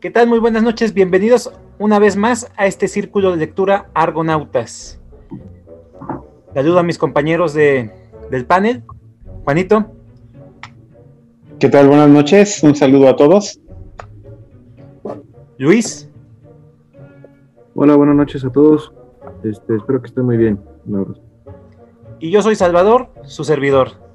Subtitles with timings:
[0.00, 0.28] ¿Qué tal?
[0.28, 0.94] Muy buenas noches.
[0.94, 1.50] Bienvenidos
[1.80, 5.00] una vez más a este círculo de lectura Argonautas.
[6.54, 7.90] Saludo a mis compañeros de,
[8.30, 8.84] del panel.
[9.42, 9.90] Juanito.
[11.58, 11.88] ¿Qué tal?
[11.88, 12.62] Buenas noches.
[12.62, 13.58] Un saludo a todos.
[15.56, 16.08] Luis.
[17.74, 18.92] Hola, buenas noches a todos.
[19.42, 20.60] Este, espero que estén muy bien.
[22.20, 24.07] Y yo soy Salvador, su servidor.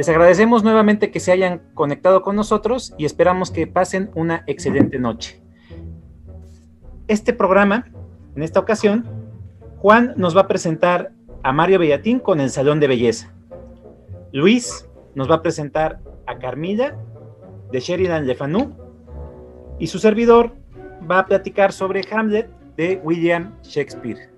[0.00, 4.98] Les agradecemos nuevamente que se hayan conectado con nosotros y esperamos que pasen una excelente
[4.98, 5.42] noche.
[7.06, 7.84] Este programa,
[8.34, 9.04] en esta ocasión,
[9.76, 13.34] Juan nos va a presentar a Mario Bellatín con el Salón de Belleza.
[14.32, 16.96] Luis nos va a presentar a Carmilla
[17.70, 18.72] de Sheridan Le Fanu
[19.78, 20.52] y su servidor
[21.10, 24.30] va a platicar sobre Hamlet de William Shakespeare.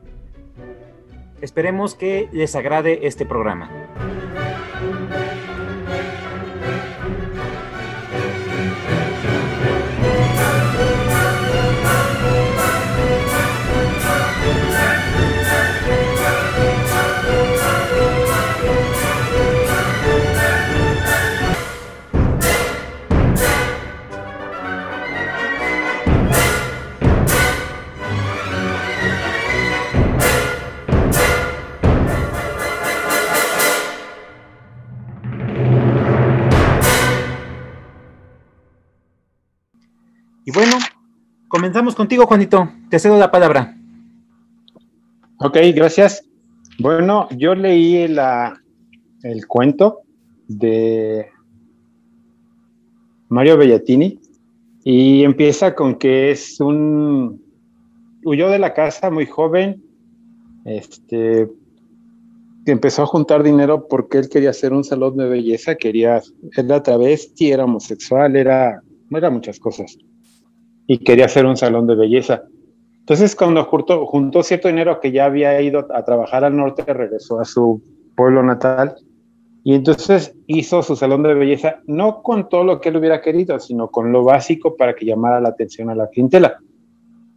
[1.40, 3.70] Esperemos que les agrade este programa.
[40.44, 40.76] Y bueno,
[41.46, 42.68] comenzamos contigo, Juanito.
[42.90, 43.76] Te cedo la palabra.
[45.38, 46.24] Ok, gracias.
[46.80, 48.60] Bueno, yo leí la,
[49.22, 50.00] el cuento
[50.48, 51.28] de
[53.28, 54.18] Mario Bellatini
[54.82, 57.40] y empieza con que es un
[58.24, 59.80] huyó de la casa muy joven,
[60.64, 61.48] este
[62.66, 66.20] empezó a juntar dinero porque él quería hacer un salón de belleza, quería,
[66.56, 69.98] era travesti, era homosexual, era, era muchas cosas
[70.92, 72.42] y quería hacer un salón de belleza.
[72.98, 77.40] Entonces, cuando juntó, juntó cierto dinero que ya había ido a trabajar al norte, regresó
[77.40, 77.82] a su
[78.14, 78.96] pueblo natal
[79.64, 83.58] y entonces hizo su salón de belleza, no con todo lo que él hubiera querido,
[83.58, 86.58] sino con lo básico para que llamara la atención a la clientela.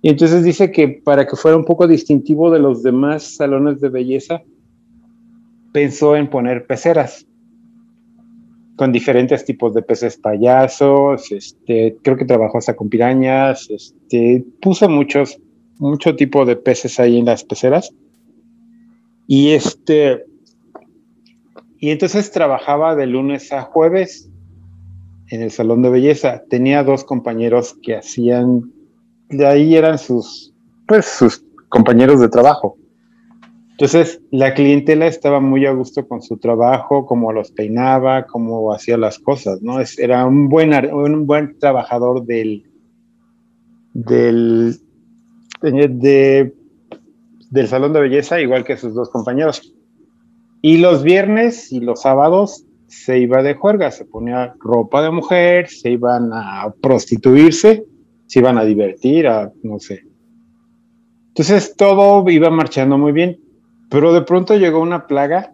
[0.01, 3.87] Y entonces dice que para que fuera un poco distintivo de los demás salones de
[3.87, 4.41] belleza,
[5.72, 7.25] pensó en poner peceras
[8.75, 14.90] con diferentes tipos de peces payasos, este, creo que trabajó hasta con pirañas, este, puso
[14.90, 15.40] muchos,
[15.80, 17.91] mucho tipo de peces ahí en las peceras.
[19.28, 20.25] Y este,
[21.80, 24.30] y entonces trabajaba de lunes a jueves
[25.30, 26.44] en el salón de belleza.
[26.50, 28.72] Tenía dos compañeros que hacían,
[29.30, 30.53] de ahí eran sus,
[30.88, 32.78] pues sus compañeros de trabajo.
[33.78, 38.96] Entonces, la clientela estaba muy a gusto con su trabajo, cómo los peinaba, cómo hacía
[38.96, 39.81] las cosas, ¿no?
[39.81, 42.72] Es, era un buen, un buen trabajador del,
[43.91, 44.78] del,
[45.62, 46.53] de,
[47.50, 49.75] del salón de belleza, igual que sus dos compañeros.
[50.62, 55.68] Y los viernes y los sábados se iba de juerga, se ponía ropa de mujer,
[55.68, 57.84] se iban a prostituirse,
[58.25, 60.06] se iban a divertir, a no sé.
[61.28, 63.44] Entonces todo iba marchando muy bien
[63.90, 65.53] pero de pronto llegó una plaga,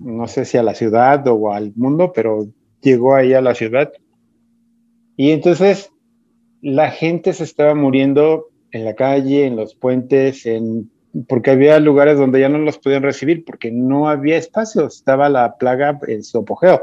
[0.00, 2.46] no sé si a la ciudad o al mundo, pero
[2.80, 3.92] llegó ahí a la ciudad.
[5.16, 5.90] Y entonces
[6.60, 10.90] la gente se estaba muriendo en la calle, en los puentes, en,
[11.28, 15.56] porque había lugares donde ya no los podían recibir porque no había espacio, estaba la
[15.56, 16.82] plaga en su apogeo.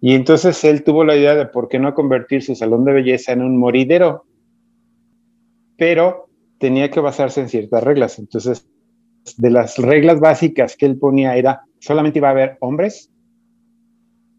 [0.00, 3.32] Y entonces él tuvo la idea de por qué no convertir su salón de belleza
[3.32, 4.26] en un moridero,
[5.76, 6.28] pero
[6.58, 8.18] tenía que basarse en ciertas reglas.
[8.18, 8.68] Entonces
[9.36, 13.10] de las reglas básicas que él ponía era solamente iba a haber hombres,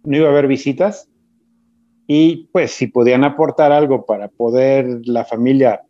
[0.04, 1.10] no iba a haber visitas
[2.08, 5.82] y pues si podían aportar algo para poder la familia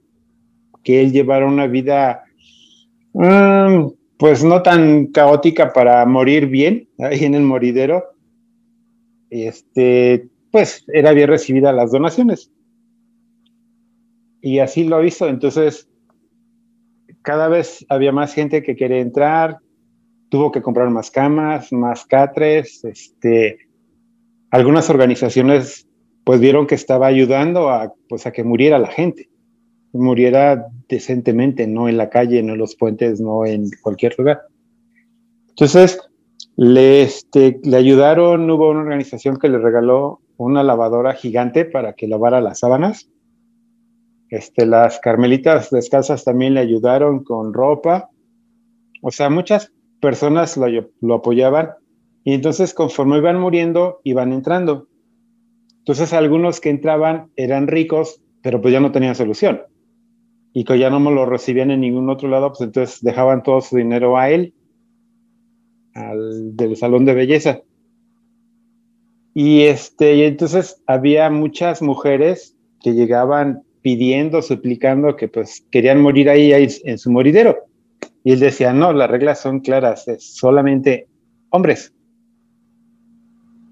[0.84, 2.24] que él llevara una vida
[3.14, 3.88] mm,
[4.18, 8.04] pues no tan caótica para morir bien ahí en el moridero,
[9.30, 12.52] este, pues era bien recibida las donaciones.
[14.42, 15.28] Y así lo hizo.
[15.28, 15.90] Entonces,
[17.28, 19.58] cada vez había más gente que quería entrar,
[20.30, 23.68] tuvo que comprar más camas, más catres, este,
[24.50, 25.90] algunas organizaciones
[26.24, 29.30] pues vieron que estaba ayudando a, pues, a que muriera la gente,
[29.92, 34.44] muriera decentemente, no en la calle, no en los puentes, no en cualquier lugar.
[35.50, 36.00] Entonces,
[36.56, 42.08] le, este, le ayudaron, hubo una organización que le regaló una lavadora gigante para que
[42.08, 43.10] lavara las sábanas
[44.30, 48.10] este, las carmelitas descalzas también le ayudaron con ropa.
[49.02, 49.72] O sea, muchas
[50.02, 50.58] personas
[51.02, 51.72] lo, apoyaban
[52.24, 54.88] y entonces conforme iban muriendo, iban entrando.
[55.80, 59.62] Entonces algunos que entraban eran ricos, pero pues ya no tenían solución.
[60.54, 63.78] Y que ya no lo recibían en ningún otro lado, pues entonces dejaban todo su
[63.78, 64.54] dinero a él,
[65.94, 67.62] al del salón de belleza.
[69.34, 76.30] Y, este, y entonces había muchas mujeres que llegaban pidiendo, suplicando que pues querían morir
[76.30, 77.58] ahí, ahí en su moridero.
[78.24, 81.08] Y él decía, no, las reglas son claras, es solamente
[81.50, 81.94] hombres.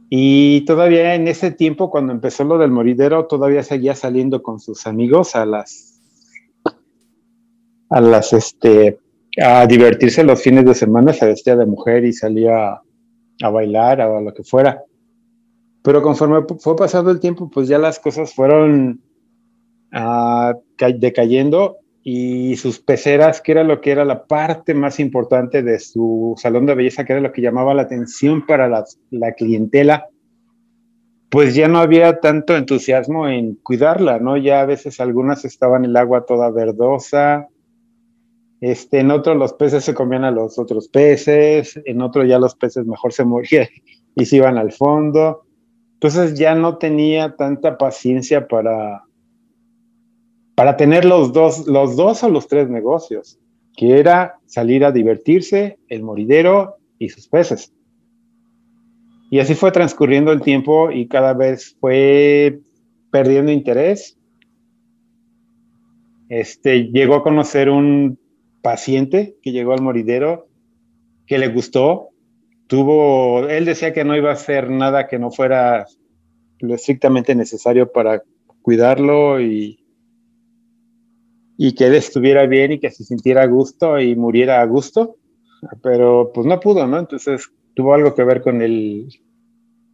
[0.09, 4.87] Y todavía en ese tiempo, cuando empezó lo del moridero, todavía seguía saliendo con sus
[4.87, 5.99] amigos a las,
[7.89, 8.99] a las, este,
[9.41, 12.79] a divertirse los fines de semana, se vestía de mujer y salía
[13.41, 14.83] a bailar o a lo que fuera.
[15.81, 19.01] Pero conforme fue pasando el tiempo, pues ya las cosas fueron
[19.95, 20.53] uh,
[20.99, 26.35] decayendo y sus peceras, que era lo que era la parte más importante de su
[26.37, 30.07] salón de belleza, que era lo que llamaba la atención para la, la clientela,
[31.29, 34.37] pues ya no había tanto entusiasmo en cuidarla, ¿no?
[34.37, 37.47] Ya a veces algunas estaban el agua toda verdosa,
[38.61, 42.55] este, en otro los peces se comían a los otros peces, en otro ya los
[42.55, 43.67] peces mejor se morían
[44.15, 45.45] y se iban al fondo.
[45.93, 49.03] Entonces ya no tenía tanta paciencia para,
[50.55, 53.39] para tener los dos, los dos o los tres negocios,
[53.75, 57.73] que era salir a divertirse, el moridero y sus peces.
[59.29, 62.59] Y así fue transcurriendo el tiempo y cada vez fue
[63.11, 64.17] perdiendo interés.
[66.29, 68.17] Este, llegó a conocer un
[68.61, 70.47] paciente que llegó al moridero
[71.27, 72.09] que le gustó
[72.67, 75.85] tuvo, él decía que no iba a hacer nada que no fuera
[76.59, 78.23] lo estrictamente necesario para
[78.61, 79.84] cuidarlo y,
[81.57, 85.17] y que él estuviera bien y que se sintiera a gusto y muriera a gusto,
[85.81, 86.99] pero pues no pudo, ¿no?
[86.99, 89.07] Entonces tuvo algo que ver con el,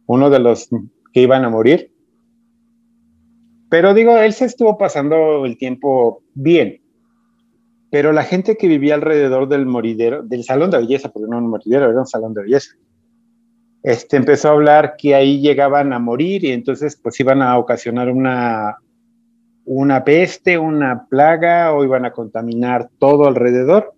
[0.06, 0.68] uno de los
[1.12, 1.92] que iban a morir.
[3.70, 6.80] Pero digo, él se estuvo pasando el tiempo bien,
[7.90, 11.48] pero la gente que vivía alrededor del moridero, del salón de belleza, porque no un
[11.48, 12.74] moridero, era un salón de belleza,
[13.82, 18.10] este, empezó a hablar que ahí llegaban a morir y entonces pues iban a ocasionar
[18.10, 18.76] una,
[19.64, 23.94] una peste, una plaga o iban a contaminar todo alrededor.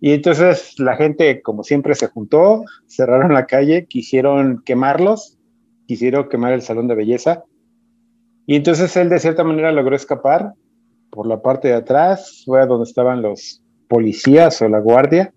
[0.00, 5.38] Y entonces la gente, como siempre, se juntó, cerraron la calle, quisieron quemarlos,
[5.86, 7.44] quisieron quemar el salón de belleza.
[8.46, 10.54] Y entonces él de cierta manera logró escapar
[11.10, 15.32] por la parte de atrás, fue a donde estaban los policías o la guardia.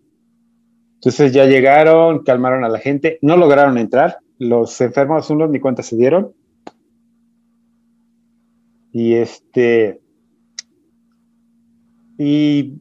[0.96, 5.84] Entonces ya llegaron, calmaron a la gente, no lograron entrar, los enfermos unos ni cuenta
[5.84, 6.34] se dieron.
[8.98, 10.00] Y este
[12.18, 12.76] y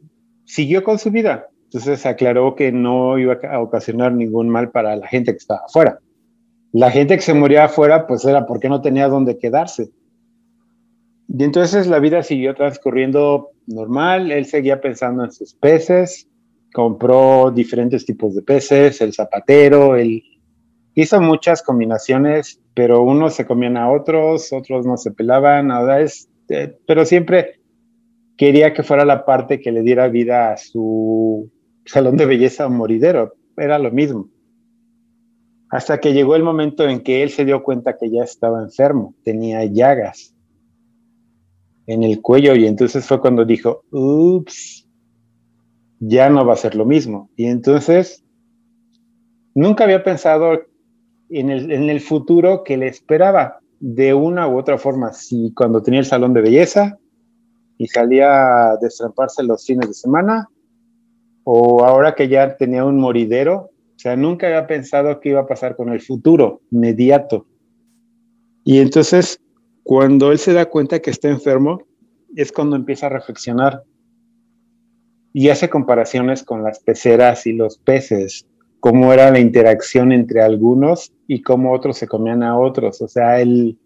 [0.45, 1.49] siguió con su vida.
[1.65, 5.99] Entonces aclaró que no iba a ocasionar ningún mal para la gente que estaba afuera.
[6.71, 9.91] La gente que se moría afuera, pues era porque no tenía dónde quedarse.
[11.29, 16.29] Y entonces la vida siguió transcurriendo normal, él seguía pensando en sus peces,
[16.73, 20.23] compró diferentes tipos de peces, el zapatero, él
[20.95, 26.29] hizo muchas combinaciones, pero unos se comían a otros, otros no se pelaban, nada es,
[26.49, 27.61] eh, pero siempre
[28.37, 31.51] quería que fuera la parte que le diera vida a su
[31.85, 34.29] salón de belleza o moridero, era lo mismo.
[35.71, 39.15] Hasta que llegó el momento en que él se dio cuenta que ya estaba enfermo,
[39.25, 40.35] tenía llagas
[41.87, 44.89] en el cuello y entonces fue cuando dijo, ups,
[46.01, 47.31] ya no va a ser lo mismo.
[47.37, 48.25] Y entonces
[49.55, 50.63] nunca había pensado
[51.31, 55.13] en el, futuro que le esperaba de una u otra forma.
[55.13, 56.99] Si cuando tenía el salón de belleza
[57.79, 60.49] y salía a destramparse los fines de semana,
[61.45, 65.47] o ahora que ya tenía un moridero, o sea, nunca había pensado qué iba a
[65.47, 67.47] pasar con el futuro inmediato.
[68.65, 69.41] Y entonces
[69.85, 71.83] cuando él se da cuenta que está enfermo,
[72.35, 73.85] es cuando empieza a reflexionar
[75.33, 78.47] y hace comparaciones con las peceras y los peces,
[78.85, 83.41] cómo era la interacción entre algunos y cómo otros se comían a otros, o sea,
[83.41, 83.79] el,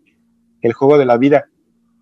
[0.74, 1.48] juego de la vida.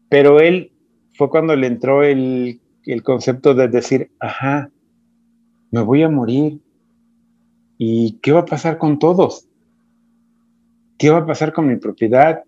[0.08, 0.72] Pero él
[1.12, 4.70] fue cuando le entró el, el concepto de decir, ajá,
[5.70, 6.58] me voy a morir.
[7.76, 9.46] ¿Y qué va a pasar con todos?
[10.96, 12.44] ¿Qué va a pasar con mi propiedad?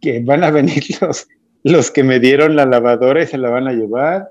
[0.00, 1.26] que van a venir los,
[1.64, 4.30] los que me dieron la lavadora y se la van a llevar.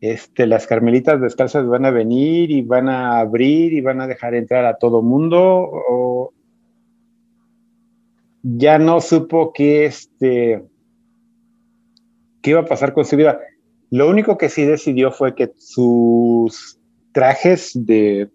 [0.00, 4.34] Este, las carmelitas descalzas van a venir y van a abrir y van a dejar
[4.34, 5.38] entrar a todo mundo.
[5.38, 6.32] O
[8.42, 10.62] ya no supo qué, este,
[12.42, 13.40] qué iba a pasar con su vida.
[13.90, 16.78] Lo único que sí decidió fue que sus
[17.12, 18.28] trajes de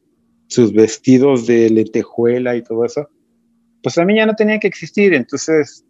[0.48, 3.08] sus vestidos de lentejuela y todo eso,
[3.84, 5.14] pues a mí ya no tenía que existir.
[5.14, 5.86] Entonces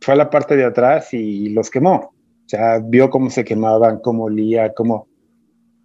[0.00, 2.12] fue a la parte de atrás y los quemó.
[2.48, 5.06] O sea, vio cómo se quemaban, cómo olía, cómo...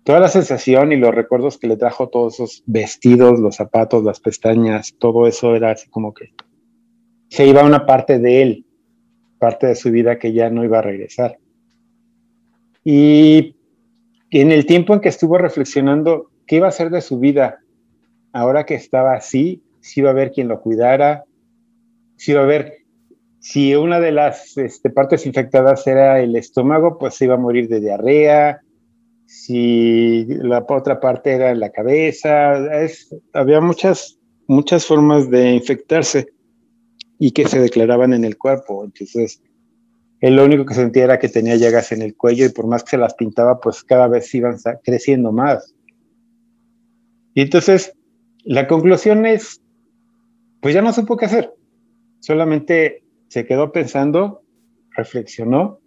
[0.05, 4.21] Toda la sensación y los recuerdos que le trajo todos esos vestidos, los zapatos, las
[4.21, 6.33] pestañas, todo eso era así como que
[7.27, 8.65] se iba una parte de él,
[9.39, 11.37] parte de su vida que ya no iba a regresar.
[12.85, 13.57] Y
[14.31, 17.59] en el tiempo en que estuvo reflexionando qué iba a hacer de su vida,
[18.31, 21.25] ahora que estaba así, si iba a haber quien lo cuidara,
[22.15, 22.82] si iba a haber,
[23.43, 27.67] si una de las este, partes infectadas era el estómago, pues se iba a morir
[27.67, 28.61] de diarrea,
[29.25, 32.53] si la otra parte era la cabeza,
[33.33, 36.29] había muchas, muchas formas de infectarse
[37.19, 38.85] y que se declaraban en el cuerpo.
[38.85, 39.41] Entonces,
[40.21, 42.85] él lo único que sentía era que tenía llagas en el cuello y por más
[42.85, 45.75] que se las pintaba, pues cada vez iban creciendo más.
[47.33, 47.91] Y entonces,
[48.45, 49.61] la conclusión es,
[50.61, 51.53] pues ya no supo qué hacer.
[52.21, 53.02] Solamente
[53.33, 54.43] se quedó pensando,
[54.95, 55.79] reflexionó,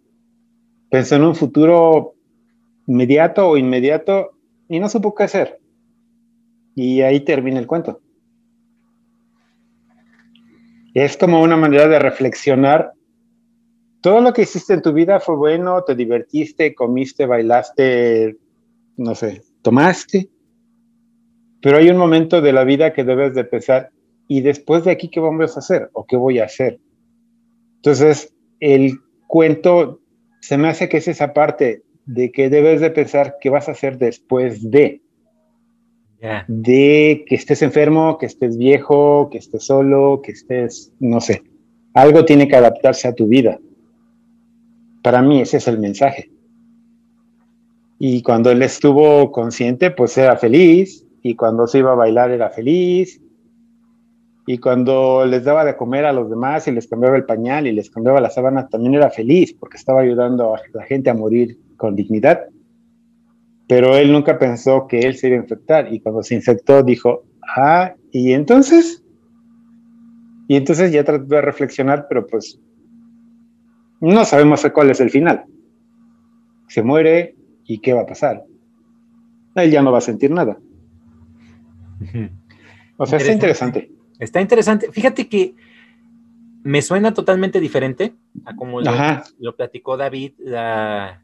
[0.91, 2.17] pensó en un futuro
[2.89, 4.33] inmediato o inmediato
[4.69, 5.61] y no supo qué hacer.
[6.75, 8.01] Y ahí termina el cuento.
[10.93, 12.95] Es como una manera de reflexionar.
[14.01, 18.39] Todo lo que hiciste en tu vida fue bueno, te divertiste, comiste, bailaste,
[18.97, 20.31] no sé, tomaste.
[21.63, 23.91] Pero hay un momento de la vida que debes de pensar,
[24.27, 25.91] ¿y después de aquí qué vamos a hacer?
[25.93, 26.81] ¿O qué voy a hacer?
[27.77, 30.01] Entonces, el cuento
[30.41, 33.73] se me hace que es esa parte de que debes de pensar qué vas a
[33.73, 35.03] hacer después de.
[36.49, 41.43] De que estés enfermo, que estés viejo, que estés solo, que estés, no sé,
[41.95, 43.59] algo tiene que adaptarse a tu vida.
[45.03, 46.31] Para mí ese es el mensaje.
[47.99, 52.51] Y cuando él estuvo consciente, pues era feliz, y cuando se iba a bailar era
[52.51, 53.21] feliz,
[54.47, 57.73] y cuando les daba de comer a los demás y les cambiaba el pañal y
[57.73, 61.59] les cambiaba la sábana, también era feliz porque estaba ayudando a la gente a morir
[61.77, 62.47] con dignidad
[63.69, 67.25] pero él nunca pensó que él se iba a infectar y cuando se infectó dijo,
[67.57, 69.03] ah, ¿y entonces?
[70.49, 72.61] Y entonces ya trató de reflexionar, pero pues
[74.01, 75.45] no sabemos cuál es el final.
[76.69, 77.35] Se muere
[77.65, 78.45] y qué va a pasar.
[79.57, 80.59] Él ya no va a sentir nada.
[82.99, 83.91] O sea, está interesante.
[84.19, 84.91] Está interesante.
[84.93, 85.55] Fíjate que
[86.63, 88.91] me suena totalmente diferente a como lo,
[89.39, 91.23] lo platicó David la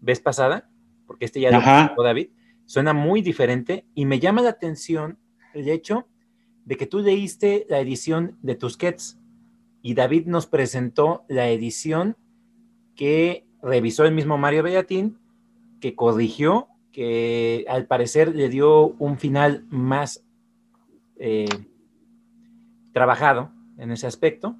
[0.00, 0.70] vez pasada
[1.06, 2.28] porque este ya lo dijo David,
[2.66, 5.18] suena muy diferente y me llama la atención
[5.54, 6.06] el hecho
[6.64, 9.18] de que tú leíste la edición de Tusquets
[9.82, 12.16] y David nos presentó la edición
[12.96, 15.18] que revisó el mismo Mario Bellatín,
[15.80, 20.24] que corrigió, que al parecer le dio un final más
[21.18, 21.46] eh,
[22.96, 24.56] trabajado en ese aspecto.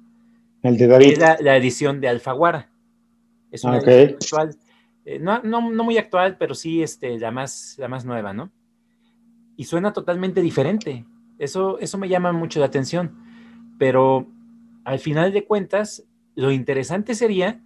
[0.61, 1.17] El de David.
[1.39, 2.69] la, edición de Alfaguara.
[3.49, 4.55] Es una edición actual.
[5.05, 8.51] Eh, no, muy actual, pero sí este, la, más, la más nueva, ¿no?
[9.55, 11.03] Y suena totalmente diferente.
[11.39, 13.17] Eso, eso me llama mucho la atención.
[13.79, 14.27] Pero
[14.83, 16.03] al final de cuentas,
[16.35, 17.59] lo interesante sería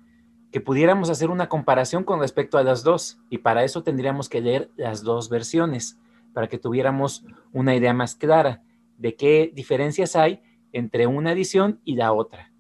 [0.54, 3.20] que pudiéramos hacer una comparación con respecto a las dos.
[3.30, 6.00] Y para eso tendríamos que leer las dos versiones,
[6.32, 8.64] para que tuviéramos una idea más clara
[8.98, 10.42] de qué diferencias hay
[10.74, 12.52] entre una edición y la otra.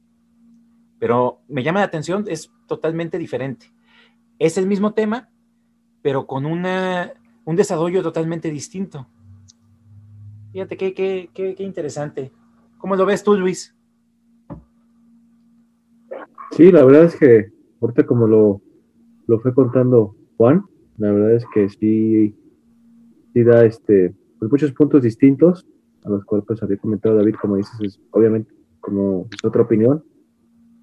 [0.99, 3.67] Pero me llama la atención, es totalmente diferente.
[4.39, 5.29] Es el mismo tema,
[6.01, 7.13] pero con una,
[7.45, 9.07] un desarrollo totalmente distinto.
[10.51, 12.31] Fíjate qué, qué, qué, interesante.
[12.77, 13.75] ¿Cómo lo ves tú, Luis?
[16.51, 18.61] Sí, la verdad es que ahorita como lo,
[19.27, 20.65] lo fue contando Juan,
[20.97, 22.35] la verdad es que sí,
[23.33, 25.65] sí da este, pues muchos puntos distintos
[26.03, 30.03] a los cuales pues, había comentado David, como dices, es obviamente como es otra opinión,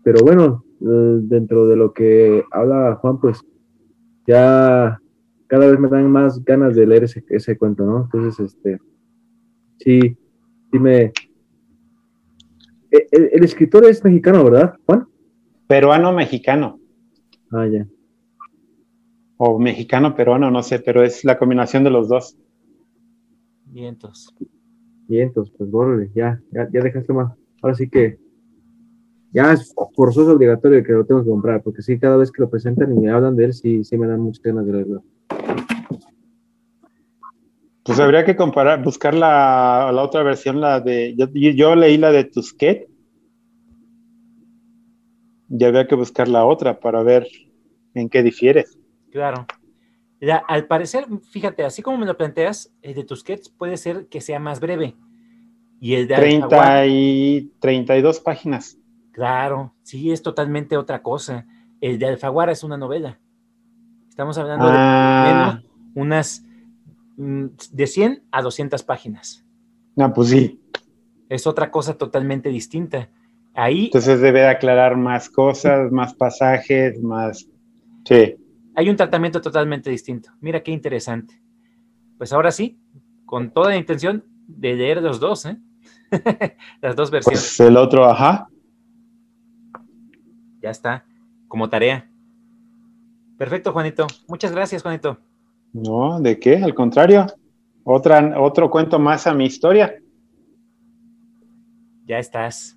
[0.04, 3.44] pero bueno, eh, dentro de lo que habla Juan, pues
[4.26, 5.00] ya
[5.48, 8.04] cada vez me dan más ganas de leer ese, ese cuento, ¿no?
[8.04, 8.78] Entonces, este,
[9.78, 10.16] sí,
[10.70, 11.12] sí me...
[12.90, 15.08] E, el, escritor es mexicano, ¿verdad, Juan?
[15.66, 16.78] Peruano-mexicano.
[17.50, 17.86] Ah, ya.
[19.38, 22.36] O mexicano-peruano, no sé, pero es la combinación de los dos.
[23.64, 24.34] Vientos.
[25.08, 27.32] Vientos, pues bórrele, ya, ya, ya dejaste más.
[27.62, 28.18] Ahora sí que
[29.32, 32.50] ya es forzoso obligatorio que lo tengo que comprar, porque sí, cada vez que lo
[32.50, 35.02] presentan y me hablan de él, sí, sí me dan muchas ganas de leerlo.
[37.88, 41.16] Pues habría que comparar, buscar la, la otra versión, la de.
[41.16, 42.86] Yo, leí la de Tusquet.
[45.48, 47.26] Y habría que buscar la otra para ver
[47.94, 48.66] en qué difiere.
[49.10, 49.46] Claro.
[50.48, 54.38] Al parecer, fíjate, así como me lo planteas, el de Tusquets puede ser que sea
[54.40, 54.96] más breve.
[55.80, 58.76] Y el de 30 y 32 páginas.
[59.12, 61.46] Claro, sí, es totalmente otra cosa.
[61.80, 63.18] El de Alfaguara es una novela.
[64.08, 65.62] Estamos hablando de Ah,
[65.94, 66.44] unas
[67.16, 69.44] mm, de 100 a 200 páginas.
[69.94, 70.60] no, pues sí.
[71.28, 73.10] Es otra cosa totalmente distinta.
[73.54, 77.46] Ahí Entonces debe de aclarar más cosas, más pasajes, más...
[78.04, 78.36] Sí.
[78.78, 80.30] Hay un tratamiento totalmente distinto.
[80.40, 81.42] Mira qué interesante.
[82.16, 82.78] Pues ahora sí,
[83.26, 85.58] con toda la intención de leer los dos, ¿eh?
[86.80, 87.40] Las dos versiones.
[87.40, 88.48] Pues el otro, ajá.
[90.62, 91.04] Ya está,
[91.48, 92.08] como tarea.
[93.36, 94.06] Perfecto, Juanito.
[94.28, 95.18] Muchas gracias, Juanito.
[95.72, 96.58] No, ¿de qué?
[96.58, 97.26] Al contrario.
[97.82, 100.00] Otra, otro cuento más a mi historia.
[102.06, 102.76] Ya estás.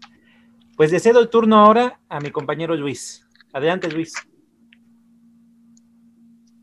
[0.76, 3.24] Pues le cedo el turno ahora a mi compañero Luis.
[3.54, 4.14] Adelante, Luis.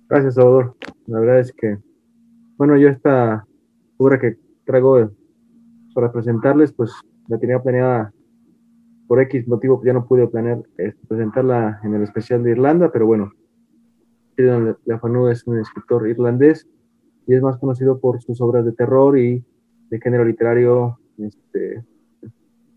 [0.08, 0.74] Gracias, Salvador.
[1.06, 1.76] La verdad es que,
[2.56, 3.46] bueno, yo esta
[3.98, 5.10] obra que traigo
[5.94, 6.92] para presentarles, pues
[7.26, 8.10] la tenía planeada
[9.06, 12.90] por X motivo, que ya no pude planear este, presentarla en el especial de Irlanda,
[12.90, 13.32] pero bueno,
[14.36, 16.66] Sheridan Le Fanu es un escritor irlandés
[17.26, 19.44] y es más conocido por sus obras de terror y
[19.90, 21.84] de género literario, este,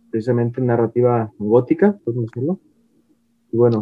[0.09, 2.59] precisamente narrativa gótica, podemos decirlo.
[3.53, 3.81] Y bueno,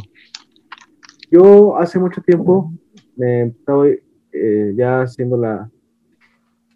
[1.32, 2.74] yo hace mucho tiempo
[3.20, 5.70] me estaba eh, ya haciendo la,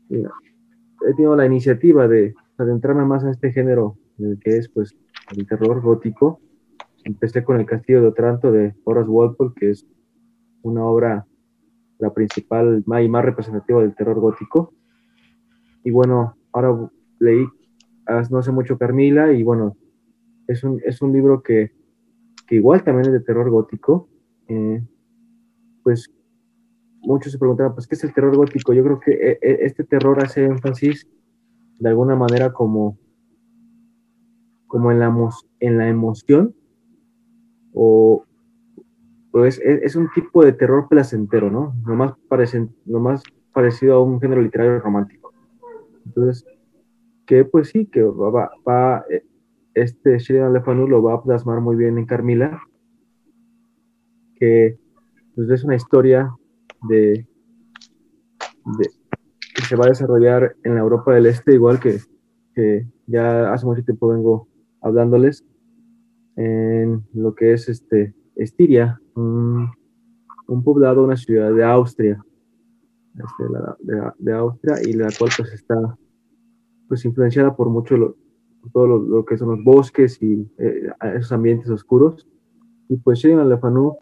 [0.10, 3.98] he tenido la iniciativa de adentrarme más en este género
[4.42, 4.96] que es pues
[5.36, 6.40] el terror gótico.
[7.06, 9.88] Empecé con El Castillo de Otranto de Horace Walpole, que es
[10.62, 11.26] una obra
[12.00, 14.74] la principal y más representativa del terror gótico.
[15.84, 17.48] Y bueno, ahora leí
[18.30, 19.78] no hace mucho Carmila y bueno,
[20.48, 21.72] es un, es un libro que,
[22.46, 24.10] que igual también es de terror gótico.
[24.50, 24.84] eh,
[25.84, 26.10] pues
[27.04, 28.74] muchos se preguntaban, pues, ¿qué es el terror gótico?
[28.74, 31.08] Yo creo que eh, eh, este terror hace énfasis
[31.80, 32.98] de alguna manera como,
[34.68, 36.56] como en, la, emoción
[37.74, 38.26] o,
[39.32, 39.60] o es,
[39.96, 41.76] un tipo de terror placentero, ¿no?
[41.86, 45.34] Lo más, parecen, lo más parecido a un género literario romántico.
[46.06, 46.46] Entonces,
[47.26, 49.24] que pues sí, que va, va- eh,
[49.74, 52.62] este Sheridan Le Fanu lo va a plasmar muy bien en Carmila,
[54.36, 54.78] que
[55.36, 56.32] pues, es una historia
[56.90, 57.28] de,
[58.78, 58.90] de-
[59.56, 62.00] que se va a desarrollar en la Europa del Este, igual que,
[62.56, 64.48] que ya hace mucho tiempo vengo
[64.82, 65.46] hablándoles,
[66.36, 69.70] en lo que es este Estiria, un,
[70.48, 72.24] un poblado, una ciudad de Austria,
[73.14, 75.76] este, la- de, de Austria, y la cual pues está
[76.88, 78.18] pues influenciada por mucho lo,
[78.74, 82.28] todo lo, que son los bosques y eh, esos ambientes oscuros.
[82.90, 83.98] Y pues Sheridan Le Fanu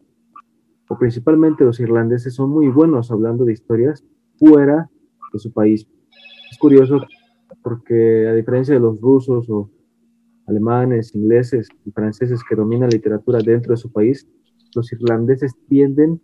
[0.91, 4.03] o principalmente los irlandeses, son muy buenos hablando de historias
[4.37, 4.89] fuera
[5.31, 5.87] de su país.
[6.51, 6.99] Es curioso
[7.63, 9.69] porque a diferencia de los rusos o
[10.47, 14.27] alemanes, ingleses y franceses que dominan la literatura dentro de su país,
[14.75, 16.19] los irlandeses tienden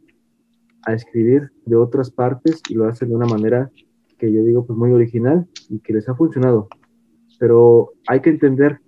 [0.85, 3.71] a escribir de otras partes y lo hacen de una manera
[4.17, 6.67] que yo digo pues muy original y que les ha funcionado.
[7.39, 8.81] Pero hay que entender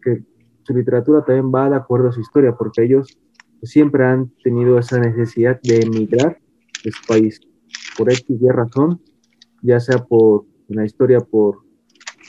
[0.00, 0.24] que
[0.62, 3.18] su literatura también va de acuerdo a su historia, porque ellos
[3.62, 6.38] siempre han tenido esa necesidad de emigrar
[6.84, 7.40] de su país
[7.96, 9.00] por X y razón,
[9.62, 11.58] ya sea por en la historia, por,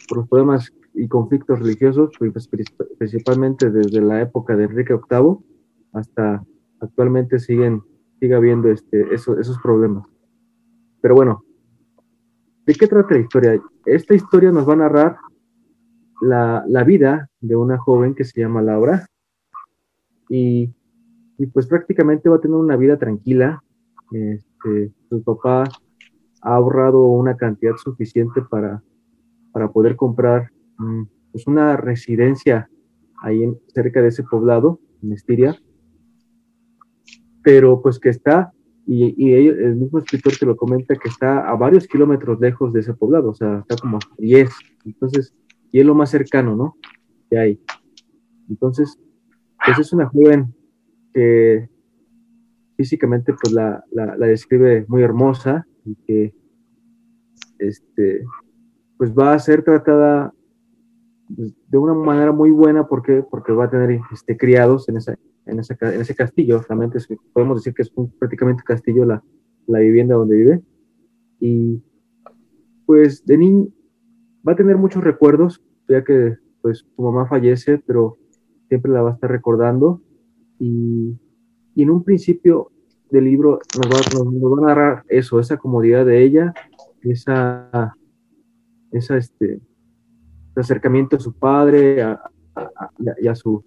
[0.08, 2.50] por los problemas y conflictos religiosos, pues,
[2.98, 5.38] principalmente desde la época de Enrique VIII
[5.94, 6.44] hasta
[6.80, 7.82] actualmente siguen
[8.20, 10.08] sigue habiendo este, esos, esos problemas.
[11.02, 11.44] Pero bueno,
[12.66, 13.62] ¿de qué trata la historia?
[13.86, 15.18] Esta historia nos va a narrar
[16.22, 19.06] la, la vida de una joven que se llama Laura
[20.30, 20.74] y
[21.38, 23.64] y pues prácticamente va a tener una vida tranquila.
[24.12, 25.64] Este, su papá
[26.42, 28.82] ha ahorrado una cantidad suficiente para,
[29.52, 32.70] para poder comprar mm, pues una residencia
[33.22, 35.56] ahí cerca de ese poblado, en Estiria,
[37.44, 38.52] pero pues que está,
[38.86, 42.94] y, el mismo escritor que lo comenta, que está a varios kilómetros lejos de ese
[42.94, 44.50] poblado, o sea, está como 10,
[44.86, 45.34] entonces,
[45.72, 46.78] y es lo más cercano, ¿no?
[47.30, 47.62] Que hay.
[48.50, 48.98] Entonces,
[49.66, 50.56] pues es una joven
[51.18, 51.68] que
[52.76, 56.36] físicamente pues la, la, la describe muy hermosa y que
[57.58, 58.24] este
[58.98, 60.32] pues va a ser tratada
[61.36, 62.88] pues, de una manera muy buena.
[62.88, 66.62] Porque porque va a tener este criados en esa en, esa, en ese castillo.
[66.70, 69.24] Realmente es- podemos decir que es un, prácticamente castillo la,
[69.66, 70.62] la vivienda donde vive.
[71.40, 71.82] Y
[72.86, 73.68] pues de niño
[74.48, 78.18] va a tener muchos recuerdos ya que pues su mamá fallece pero
[78.68, 80.02] siempre la va a estar recordando
[80.60, 81.18] y,
[81.76, 82.72] y en un principio
[83.10, 86.54] del libro nos va, a narrar eso, esa comodidad de ella,
[87.02, 87.96] esa,
[88.92, 89.62] esa este,
[90.56, 92.20] acercamiento a su padre a,
[92.56, 92.92] a-
[93.22, 93.64] y su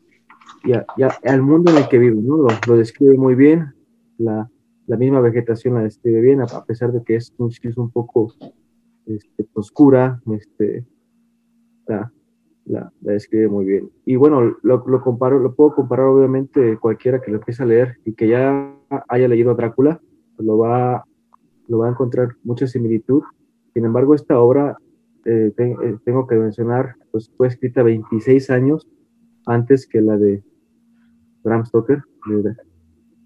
[1.25, 2.37] al mundo en el que vive, ¿no?
[2.37, 3.73] Lo, describe muy bien,
[4.19, 4.51] la,
[4.99, 8.35] misma vegetación la describe bien, a, pesar de que es, es un poco
[9.07, 10.85] este, oscura, este,
[11.87, 12.13] la,
[12.67, 13.91] la, describe muy bien.
[14.05, 18.15] Y bueno, lo, comparo, lo puedo comparar obviamente cualquiera que lo empiece a leer y
[18.15, 18.75] que ya
[19.09, 20.01] haya leído Drácula,
[20.39, 21.05] lo va,
[21.69, 23.23] lo va a encontrar mucha similitud.
[23.75, 24.77] Sin embargo, esta obra,
[25.25, 28.89] eh, eh, tengo que mencionar, pues fue escrita 26 años
[29.47, 30.43] antes que la de
[31.43, 32.03] Bram Stoker.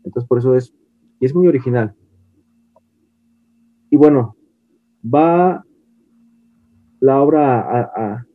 [0.05, 0.75] Entonces, por eso es,
[1.21, 1.95] y es muy original.
[3.91, 4.37] Y bueno,
[5.05, 5.65] va
[7.01, 8.27] la obra a, a,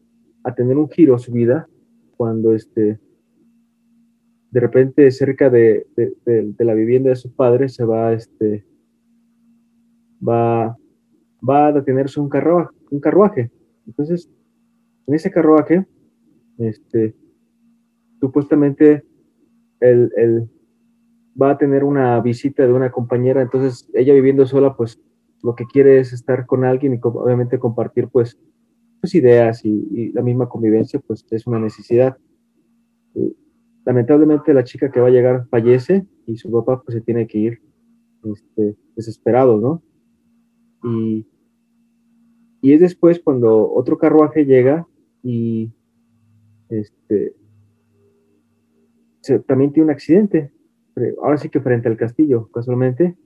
[0.56, 1.68] tener un giro su vida
[2.18, 3.00] cuando este,
[4.52, 5.88] de repente cerca de,
[6.58, 8.66] la vivienda de su padre se va, este,
[10.28, 10.76] va,
[11.48, 13.52] va a detenerse un carruaje, un carruaje.
[13.86, 14.30] Entonces,
[15.08, 15.86] en ese carruaje,
[16.58, 17.16] este,
[18.20, 19.04] supuestamente
[19.80, 20.50] él,
[21.42, 25.00] va a tener una visita de una compañera, entonces ella viviendo sola, pues
[25.42, 28.38] lo que quiere es estar con alguien y obviamente compartir pues,
[29.00, 32.18] pues ideas y, la misma convivencia, pues es una necesidad.
[33.86, 37.38] Lamentablemente la chica que va a llegar fallece y su papá pues se tiene que
[37.38, 37.62] ir
[38.24, 39.82] este, desesperado, ¿no?
[40.84, 41.26] Y,
[42.62, 44.88] y es después cuando otro carruaje llega
[45.24, 45.72] y
[46.70, 47.36] este,
[49.48, 50.52] también tiene un accidente,
[51.22, 53.18] ahora sí que frente al castillo, casualmente,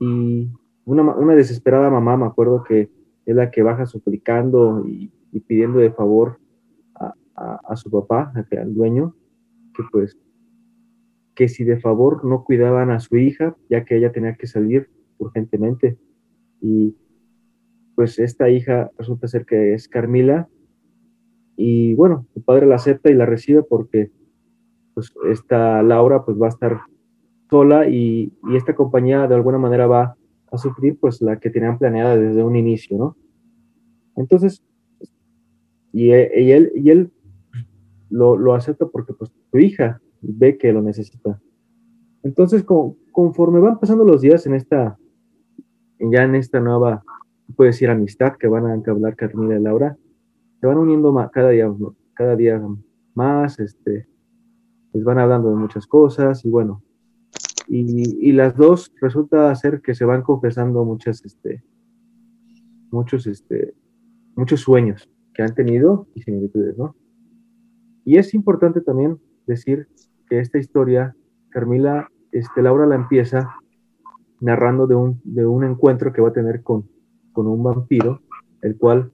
[0.00, 0.50] y
[0.84, 2.90] una, desesperada mamá, me acuerdo que
[3.26, 5.10] es la que baja suplicando y,
[5.46, 6.38] pidiendo de favor
[7.36, 9.16] a, su papá, al dueño,
[9.74, 10.16] que pues,
[11.34, 14.88] que si de favor no cuidaban a su hija, ya que ella tenía que salir
[15.18, 15.98] urgentemente.
[16.60, 16.96] Y
[17.96, 20.48] pues esta hija resulta ser que es Carmila,
[21.56, 24.10] y bueno, su padre la acepta y la recibe porque
[24.94, 26.80] pues esta Laura pues va a estar
[27.50, 30.16] sola y, esta compañía de alguna manera va
[30.50, 33.16] a sufrir pues la que tenían planeada desde un inicio, ¿no?
[34.16, 34.62] Entonces,
[35.92, 37.12] y, él, y él
[38.10, 41.40] lo, acepta porque pues su hija ve que lo necesita.
[42.22, 42.64] Entonces,
[43.12, 44.98] conforme van pasando los días en esta,
[45.98, 47.04] ya en esta nueva,
[47.56, 49.96] puede decir, amistad que van a entablar Carmila y Laura,
[50.60, 51.70] se van uniendo más, cada día,
[52.14, 52.62] cada día
[53.14, 54.08] más, este,
[54.92, 56.82] les van hablando de muchas cosas y bueno,
[57.68, 61.62] y, las dos resulta ser que se van confesando muchas, este,
[62.90, 63.74] muchos, este,
[64.36, 66.94] muchos sueños que han tenido y similitudes, ¿no?
[68.04, 69.88] Y es importante también decir
[70.28, 71.16] que esta historia,
[71.50, 73.48] Carmila, este, Laura la empieza
[74.40, 76.88] narrando de un, de un encuentro que va a tener con,
[77.32, 78.20] con un vampiro,
[78.60, 79.10] el cual,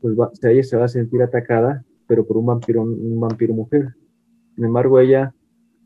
[0.00, 3.94] pues, va, ella se va a sentir atacada, pero por un vampiro, un vampiro mujer.
[4.54, 5.34] Sin embargo, ella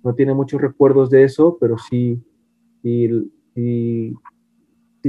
[0.05, 2.23] no tiene muchos recuerdos de eso, pero sí,
[2.83, 3.09] sí,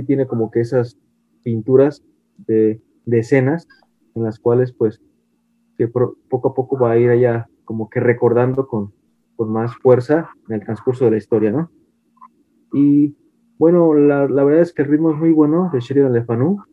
[0.07, 0.97] tiene como que esas
[1.43, 2.03] pinturas
[2.47, 3.67] de, escenas
[4.15, 5.01] en las cuales pues
[5.77, 8.93] que poco a poco va a ir allá como que recordando con,
[9.35, 11.69] con más fuerza en el transcurso de la historia, ¿no?
[12.73, 13.15] Y
[13.57, 16.63] bueno, la, verdad es que el ritmo es muy bueno de Sheridan Le Fanu.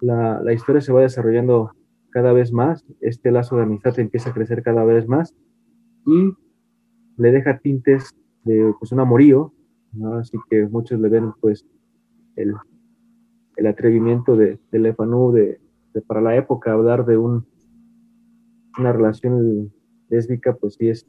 [0.00, 1.72] La, la, historia se va desarrollando
[2.10, 2.84] cada vez más.
[3.00, 5.34] Este lazo de amistad empieza a crecer cada vez más.
[6.06, 6.34] Y
[7.16, 9.52] le deja tintes de pues, un amorío,
[10.20, 11.66] así que muchos le ven pues
[12.36, 12.54] el,
[13.56, 15.60] el atrevimiento de, de Lefanú de,
[16.06, 17.46] para la época hablar de un,
[18.78, 19.72] una relación
[20.08, 21.06] lésbica, pues sí es,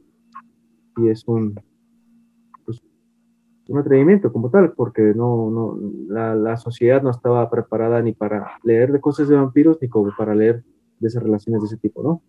[0.96, 1.54] sí es un,
[2.64, 2.82] pues,
[3.68, 8.52] un atrevimiento como tal, porque no, no, la, la, sociedad no estaba preparada ni para
[8.64, 10.64] leer de cosas de vampiros ni como para leer
[10.98, 12.22] de esas relaciones de ese tipo, ¿no?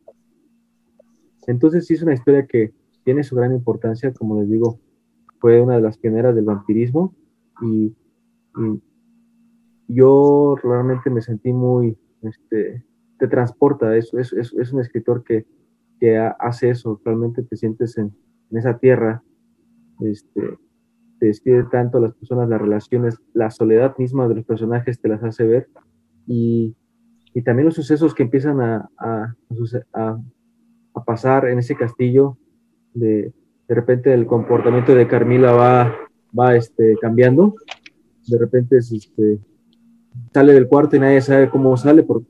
[1.48, 4.80] Entonces sí es una historia que, tiene su gran importancia, como les digo,
[5.40, 7.16] fue una de las pioneras del vampirismo
[7.62, 7.96] y,
[9.88, 12.84] yo realmente me sentí muy, este,
[13.18, 15.48] te transporta, es, es, es, un escritor que,
[16.00, 18.14] que, hace eso, realmente te sientes en,
[18.52, 19.24] esa tierra,
[20.02, 20.58] este,
[21.20, 25.08] te describe tanto a las personas, las relaciones, la soledad misma de los personajes te
[25.08, 25.70] las hace ver
[26.28, 26.76] y,
[27.34, 29.36] y también los sucesos que empiezan a, a,
[30.94, 32.38] a pasar en ese castillo
[32.94, 33.34] de,
[33.68, 35.96] de repente el comportamiento de Carmila va,
[36.38, 37.56] va este, cambiando,
[38.28, 39.40] de repente este,
[40.34, 42.28] sale del cuarto y nadie sabe cómo sale, porque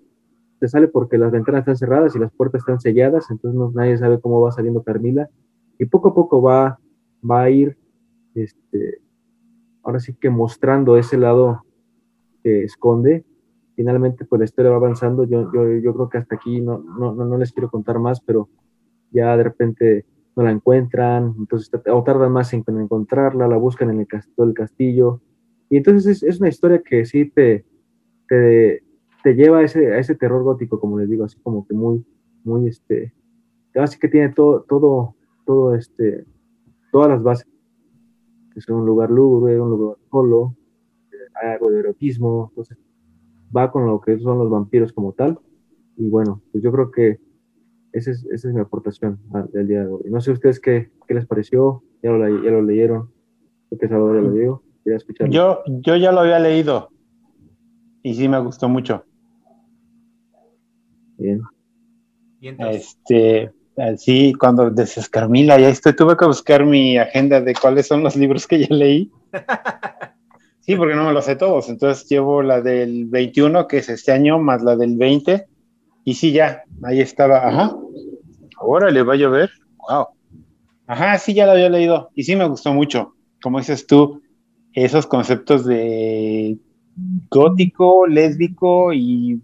[0.60, 4.20] se sale porque las ventanas están cerradas y las puertas están selladas, entonces nadie sabe
[4.20, 5.30] cómo va saliendo Carmila,
[5.78, 6.78] y poco a poco va,
[7.30, 7.78] va a ir,
[8.36, 9.02] este,
[9.84, 11.64] ahora sí que mostrando ese lado
[12.44, 13.24] que esconde,
[13.76, 17.14] finalmente pues la historia va avanzando, yo, yo, yo creo que hasta aquí no, no,
[17.14, 18.50] no les quiero contar más, pero
[19.12, 20.06] ya de repente
[20.40, 24.54] no la encuentran, entonces o tardan más en encontrarla, la buscan en el castillo, el
[24.54, 25.22] castillo.
[25.70, 27.66] Y entonces es, una historia que sí te,
[28.30, 28.82] te,
[29.22, 32.06] te lleva a ese, a ese terror gótico, como les digo, así como que muy,
[32.46, 33.14] muy, este,
[33.76, 36.24] así que tiene todo, todo, todo, este,
[36.92, 37.48] todas las bases.
[38.56, 40.56] Es un lugar lúgubre, un lugar solo,
[41.42, 42.78] hay algo de erotismo, entonces
[43.56, 45.38] va con lo que son los vampiros como tal.
[45.98, 47.20] Y bueno, pues yo creo que
[47.94, 49.20] esa es, esa es mi aportación
[49.52, 50.04] del día de hoy.
[50.06, 53.12] No sé ustedes qué, qué les pareció, ya lo, ya lo leyeron,
[53.78, 54.64] que Salvador ya lo leyó,
[55.30, 56.90] Yo, yo ya lo había leído
[58.04, 59.04] y sí me gustó mucho.
[61.18, 61.42] Bien.
[62.42, 63.52] Este,
[63.98, 68.16] sí, cuando decías Carmila, ya estoy, tuve que buscar mi agenda de cuáles son los
[68.16, 69.12] libros que ya leí.
[70.62, 71.68] Sí, porque no me los sé todos.
[71.68, 75.48] Entonces llevo la del 21, que es este año, más la del 20.
[76.04, 77.48] Y sí, ya, ahí estaba.
[77.48, 77.76] Ajá.
[78.60, 79.50] Ahora le va a llover.
[79.88, 80.08] Wow.
[80.88, 82.10] Ajá, sí, ya la había leído.
[82.16, 83.14] Y sí me gustó mucho.
[83.42, 84.22] Como dices tú,
[84.74, 86.58] esos conceptos de
[87.30, 89.42] gótico, lésbico y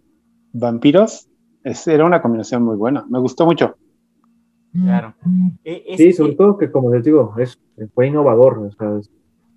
[0.54, 1.28] vampiros.
[1.64, 3.06] era una combinación muy buena.
[3.10, 3.76] Me gustó mucho.
[4.74, 5.16] Claro.
[5.64, 7.60] E, sí, sobre todo que, como les digo, es,
[7.94, 8.60] fue innovador.
[8.60, 9.00] O sea,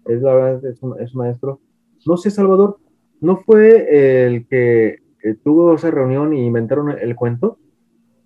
[0.07, 1.61] es la verdad, es un, es maestro.
[2.07, 2.79] No sé, Salvador,
[3.21, 4.99] ¿no fue el que
[5.43, 7.59] tuvo esa reunión y inventaron el cuento?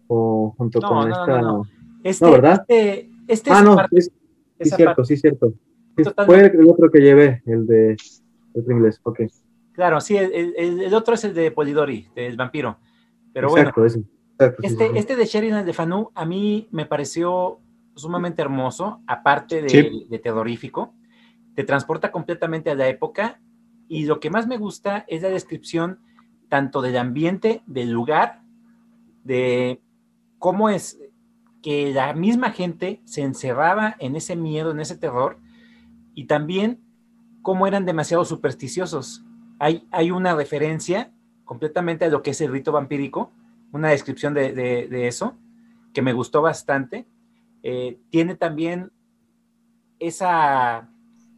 [0.09, 1.41] ¿O junto con esta.?
[1.41, 1.63] No,
[2.03, 2.65] este, ¿verdad?
[2.69, 4.11] Este, este ah, no, es,
[4.61, 5.55] sí, cierto, sí, cierto.
[6.27, 7.97] fue el otro que llevé, el de
[8.55, 9.21] el inglés, ok.
[9.73, 12.77] Claro, sí, el, el, otro es el de Polidori, del vampiro.
[13.33, 13.73] Pero bueno,
[14.63, 17.61] este, este de Sheridan de Fanu a mí me pareció
[17.95, 20.93] sumamente hermoso, aparte de, de terrorífico
[21.55, 23.41] te transporta completamente a la época
[23.89, 26.01] y lo que más me gusta es la descripción
[26.53, 28.43] tanto del ambiente, del lugar,
[29.25, 29.81] de
[30.39, 31.01] cómo es
[31.63, 35.39] que la misma gente se encerraba en ese miedo, en ese terror,
[36.15, 36.79] y también
[37.41, 39.25] cómo eran demasiado supersticiosos.
[39.59, 41.11] Hay, hay una referencia
[41.47, 43.33] completamente a lo que es el rito vampírico,
[43.73, 45.39] una descripción de, eso,
[45.95, 47.07] que me gustó bastante.
[47.63, 48.93] Eh, tiene también
[49.99, 50.91] esa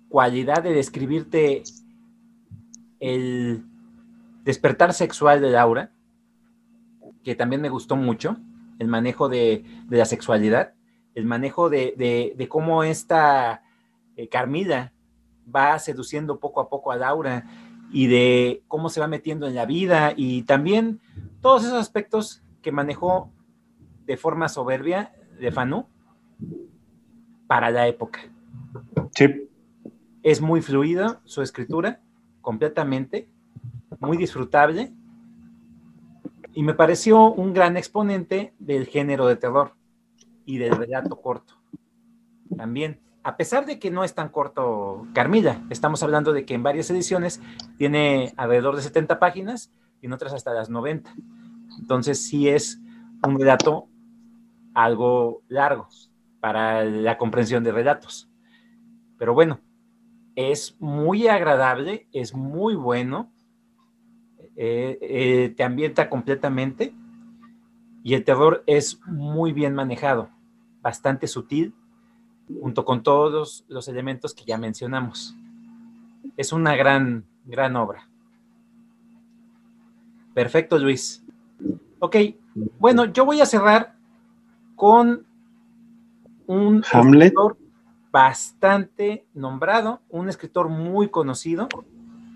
[0.09, 1.63] cualidad de describirte
[2.99, 3.65] el
[4.45, 5.91] despertar sexual de Laura,
[7.23, 8.37] que también me gustó mucho,
[8.79, 10.75] el manejo de, la sexualidad,
[11.15, 13.63] el manejo de, cómo esta
[14.17, 14.93] eh, Carmila
[15.55, 17.47] va seduciendo poco a poco a Laura
[17.93, 21.01] y de cómo se va metiendo en la vida y también
[21.41, 23.31] todos esos aspectos que manejó
[24.07, 25.87] de forma soberbia de Fanu
[27.47, 28.21] para la época.
[29.15, 29.49] Sí.
[30.23, 32.01] Es muy fluida su escritura,
[32.41, 33.29] completamente,
[34.05, 34.93] muy disfrutable,
[36.53, 39.75] y me pareció un gran exponente del género de terror
[40.47, 41.55] y del relato corto.
[42.57, 46.63] También, a pesar de que no es tan corto Carmila, estamos hablando de que en
[46.63, 47.41] varias ediciones
[47.77, 51.13] tiene alrededor de 70 páginas y en otras hasta las 90.
[51.81, 52.81] Entonces sí es
[53.27, 53.89] un relato
[54.75, 55.89] algo largo
[56.41, 58.29] para la comprensión de relatos.
[59.19, 59.61] Pero bueno,
[60.37, 63.33] es muy agradable, es muy bueno,
[64.57, 66.95] eh, eh, te ambienta completamente
[68.05, 70.31] y el terror es muy bien manejado,
[70.83, 71.75] bastante sutil,
[72.61, 75.35] junto con todos los elementos que ya mencionamos.
[76.37, 78.09] Es una gran, gran obra.
[80.35, 81.25] Perfecto, Luis.
[81.99, 82.17] Ok,
[82.79, 83.97] bueno, yo voy a cerrar
[84.77, 85.25] con
[86.47, 87.35] un Hamlet
[88.13, 91.69] bastante nombrado, un escritor muy conocido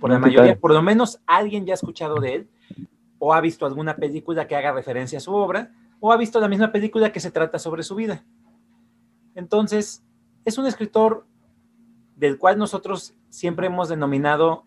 [0.00, 2.48] por la mayoría, por lo menos alguien ya ha escuchado de él,
[3.18, 6.48] o ha visto alguna película que haga referencia a su obra, o ha visto la
[6.48, 8.24] misma película que se trata sobre su vida.
[9.34, 10.04] Entonces,
[10.44, 11.26] es un escritor
[12.16, 14.64] del cual nosotros siempre hemos denominado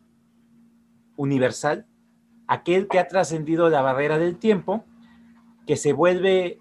[1.16, 1.86] universal,
[2.48, 4.84] aquel que ha trascendido la barrera del tiempo,
[5.66, 6.60] que se vuelve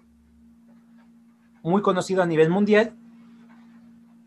[1.63, 2.95] muy conocido a nivel mundial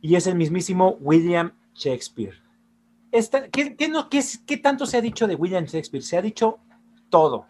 [0.00, 2.43] y es el mismísimo William Shakespeare.
[4.46, 6.02] ¿Qué, tanto se ha dicho de William Shakespeare?
[6.02, 6.58] Se ha dicho
[7.10, 7.46] todo,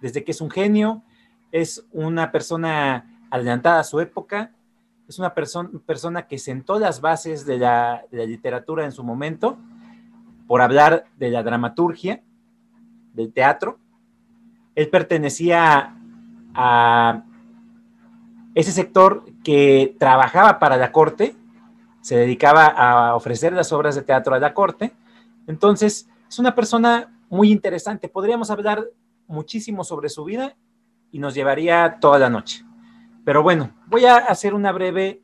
[0.00, 1.02] desde que es un genio,
[1.50, 4.52] es una persona adelantada a su época,
[5.08, 9.58] es una persona que sentó las bases de la, literatura en su momento,
[10.46, 12.22] por hablar de la dramaturgia,
[13.12, 13.78] del teatro.
[14.74, 15.94] Él pertenecía
[16.54, 17.24] a
[18.54, 21.36] ese sector que trabajaba para la corte
[22.02, 24.92] se dedicaba a ofrecer las obras de teatro a la corte.
[25.46, 28.08] Entonces, es una persona muy interesante.
[28.08, 28.86] Podríamos hablar
[29.26, 30.56] muchísimo sobre su vida
[31.10, 32.64] y nos llevaría toda la noche.
[33.24, 35.22] Pero bueno, voy a hacer una breve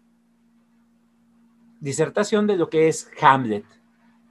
[1.81, 3.64] disertación de lo que es Hamlet.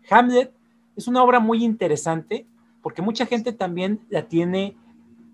[0.09, 0.53] Hamlet
[0.95, 2.47] es una obra muy interesante
[2.81, 4.77] porque mucha gente también la tiene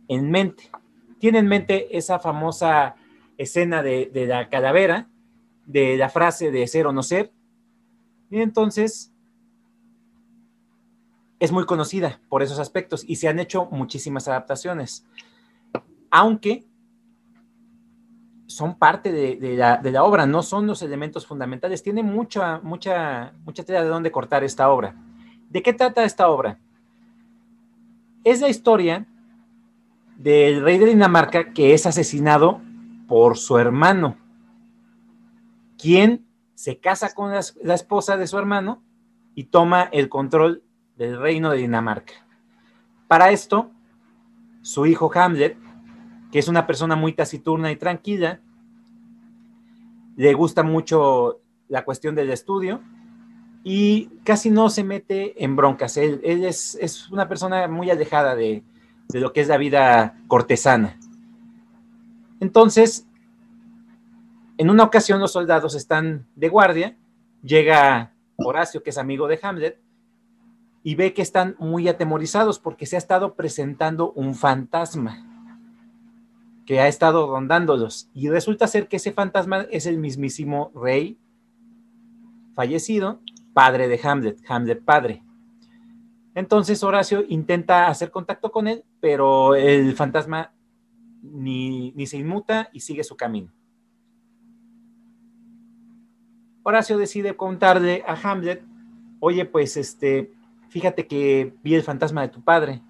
[0.08, 0.70] en mente.
[1.20, 2.96] Tiene en mente esa famosa
[3.38, 5.08] escena de, de la calavera,
[5.66, 7.32] de la frase de ser o no ser.
[8.30, 9.13] Y entonces
[11.44, 15.06] es muy conocida por esos aspectos y se han hecho muchísimas adaptaciones.
[16.10, 16.66] Aunque
[18.48, 21.84] son parte de, la, obra, no son los elementos fundamentales.
[21.84, 24.96] Tiene mucha, mucha, mucha tela de dónde cortar esta obra.
[25.50, 26.60] ¿De qué trata esta obra?
[28.24, 29.06] Es la historia
[30.16, 32.62] del rey de Dinamarca que es asesinado
[33.06, 34.16] por su hermano,
[35.78, 36.26] quien
[36.56, 38.82] se casa con la esposa de su hermano
[39.36, 40.64] y toma el control
[40.98, 42.14] del reino de Dinamarca.
[43.08, 43.72] Para esto,
[44.62, 45.58] su hijo Hamlet
[46.34, 48.40] que es una persona muy taciturna y tranquila.
[50.16, 52.82] Le gusta mucho la cuestión del estudio
[53.64, 55.96] y casi no se mete en broncas.
[55.96, 58.64] Él, es, una persona muy alejada de,
[59.10, 60.98] de lo que es la vida cortesana.
[62.40, 63.06] Entonces,
[64.58, 66.98] en una ocasión los soldados están de guardia,
[67.44, 69.80] llega Horacio, que es amigo de Hamlet,
[70.84, 75.26] y ve que están muy atemorizados porque se ha estado presentando un fantasma
[76.66, 78.10] que ha estado rondándolos.
[78.14, 81.18] Y resulta ser que ese fantasma es el mismísimo rey
[82.54, 83.22] fallecido,
[83.54, 85.24] padre de Hamlet, Hamlet padre.
[86.36, 90.52] Entonces Horacio intenta hacer contacto con él, pero el fantasma
[91.22, 93.52] ni, ni se inmuta y sigue su camino.
[96.64, 98.64] Horacio decide contarle a Hamlet,
[99.20, 100.32] oye, pues este,
[100.74, 102.82] fíjate que vi el fantasma de tu padre.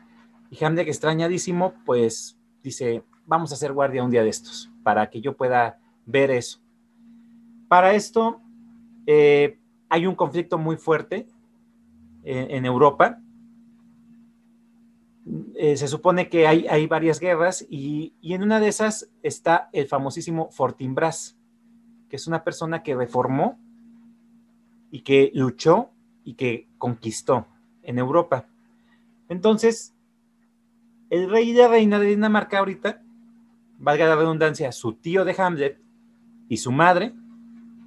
[0.50, 5.20] Y Hamlet, extrañadísimo, pues dice, vamos a hacer guardia un día de estos, para que
[5.20, 6.62] yo pueda ver eso.
[7.68, 8.42] Para esto,
[9.06, 11.28] eh, hay un conflicto muy fuerte
[12.24, 13.20] en, Europa.
[15.56, 19.70] Eh, se supone que hay, hay varias guerras y, y, en una de esas está
[19.74, 21.38] el famosísimo Fortinbras,
[22.08, 23.60] que es una persona que reformó
[24.90, 25.90] y que luchó
[26.24, 27.48] y que conquistó
[27.84, 28.48] en Europa.
[29.30, 29.94] Entonces,
[31.10, 33.02] el rey y la reina de Dinamarca ahorita
[33.78, 35.80] valga la redundancia, su tío de Hamlet
[36.50, 37.14] y su madre,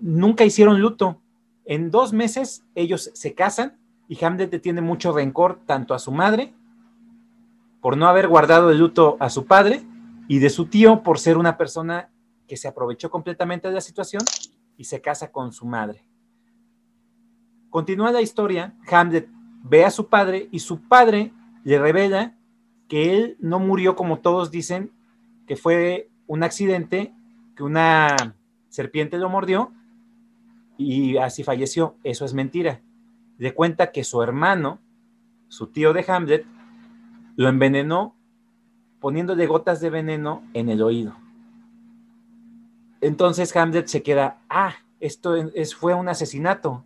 [0.01, 1.21] nunca hicieron luto.
[1.65, 3.79] En dos meses ellos se casan
[4.09, 6.55] y Hamlet le tiene mucho rencor tanto a su madre
[7.81, 9.83] por no haber guardado el luto a su padre
[10.29, 12.11] y de su tío por ser una persona
[12.47, 14.23] que se aprovechó completamente de la situación
[14.77, 16.05] y se casa con su madre.
[17.71, 19.29] Continúa la historia, Hamlet
[19.69, 21.33] ve a su padre y su padre
[21.65, 22.37] le revela
[22.89, 24.93] que él no murió como todos dicen
[25.47, 27.15] que fue un accidente,
[27.57, 28.17] que una
[28.69, 29.73] serpiente lo mordió
[30.77, 31.97] y así falleció.
[32.05, 32.83] Eso es mentira.
[33.39, 34.81] De cuenta que su hermano,
[35.49, 36.47] su tío de Hamlet,
[37.37, 38.15] lo envenenó
[39.01, 41.17] poniéndole gotas de veneno en el oído.
[43.01, 46.85] Entonces Hamlet se queda, ah, esto es, fue un asesinato.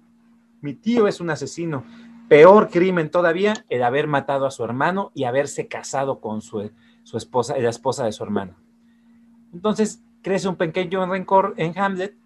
[0.61, 1.85] Mi tío es un asesino.
[2.31, 6.71] Peor crimen todavía el haber matado a su hermano y haberse casado con su,
[7.03, 8.55] su esposa, la esposa de su hermano.
[9.53, 12.16] Entonces crece un pequeño rencor en Hamlet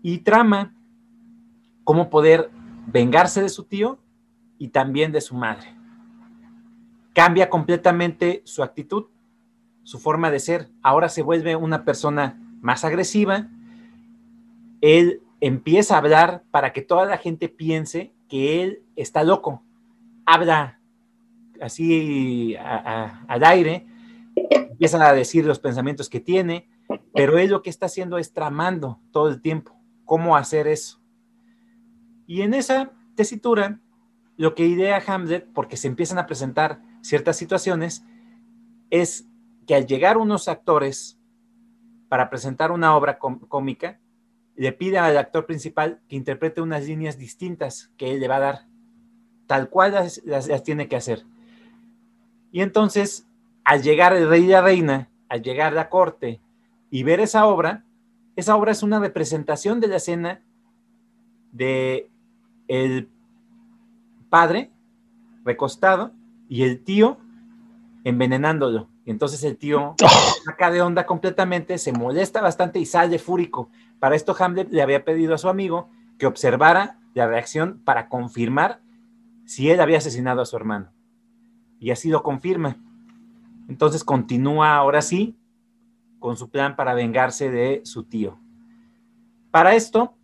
[0.00, 0.74] y trama
[1.84, 2.48] cómo poder
[2.86, 3.98] vengarse de su tío
[4.56, 5.76] y también de su madre.
[7.12, 9.04] Cambia completamente su actitud,
[9.82, 10.70] su forma de ser.
[10.80, 13.48] Ahora se vuelve una persona más agresiva.
[14.80, 19.62] Él empieza a hablar para que toda la gente piense que él está loco.
[20.24, 20.80] Habla
[21.60, 23.86] así al aire
[24.76, 26.68] empiezan a decir los pensamientos que tiene,
[27.14, 31.00] pero él lo que está haciendo es tramando todo el tiempo cómo hacer eso.
[32.26, 33.80] Y en esa tesitura,
[34.36, 38.04] lo que idea Hamlet, porque se empiezan a presentar ciertas situaciones,
[38.90, 39.26] es
[39.66, 41.18] que al llegar unos actores
[42.08, 43.98] para presentar una obra cómica,
[44.56, 48.40] le pide al actor principal que interprete unas líneas distintas que él le va a
[48.40, 48.66] dar,
[49.46, 51.24] tal cual las, las tiene que hacer.
[52.52, 53.26] Y entonces
[53.66, 56.40] al llegar el rey y la reina, al llegar la corte
[56.88, 57.84] y ver esa obra,
[58.36, 60.40] esa obra es una representación de la escena
[61.50, 62.08] de
[62.68, 63.08] el
[64.30, 64.70] padre
[65.44, 66.12] recostado
[66.48, 67.18] y el tío
[68.04, 68.88] envenenándolo.
[69.06, 69.94] Y entonces el tío
[70.44, 73.70] saca de onda completamente, se molesta bastante y sale fúrico.
[74.00, 75.88] Para esto Hamlet le había pedido a su amigo
[76.18, 78.82] que observara la reacción para confirmar
[79.46, 80.90] si él había asesinado a su hermano.
[81.78, 82.76] Y así lo confirma.
[83.68, 85.38] Entonces continúa ahora sí
[86.18, 88.40] con su plan para vengarse de su tío.
[89.52, 90.16] Para esto,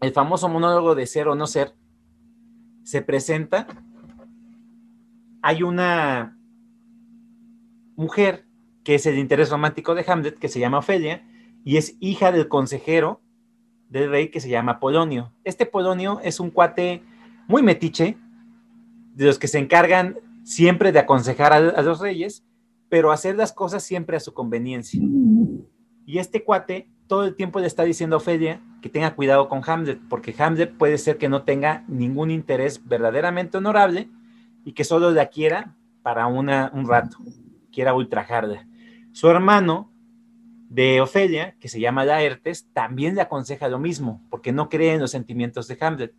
[0.00, 1.76] el famoso monólogo de ser o no ser
[2.82, 3.68] se presenta,
[5.40, 6.36] hay una
[7.96, 8.46] mujer
[8.84, 11.24] que es el interés romántico de Hamlet, que se llama Ofelia,
[11.64, 13.20] y es hija del consejero
[13.88, 15.32] del rey que se llama Polonio.
[15.44, 17.02] Este Polonio es un cuate
[17.46, 18.16] muy metiche,
[19.14, 22.44] de los que se encargan siempre de aconsejar a, los reyes,
[22.88, 25.00] pero hacer las cosas siempre a su conveniencia.
[26.06, 29.60] Y este cuate todo el tiempo le está diciendo a Ofelia que tenga cuidado con
[29.64, 34.08] Hamlet, porque Hamlet puede ser que no tenga ningún interés verdaderamente honorable
[34.64, 37.18] y que solo la quiera para una, un rato,
[37.72, 38.66] quiera ultrajarla.
[39.12, 39.92] Su hermano
[40.68, 45.00] de Ofelia, que se llama Laertes, también le aconseja lo mismo, porque no cree en
[45.00, 46.14] los sentimientos de Hamlet.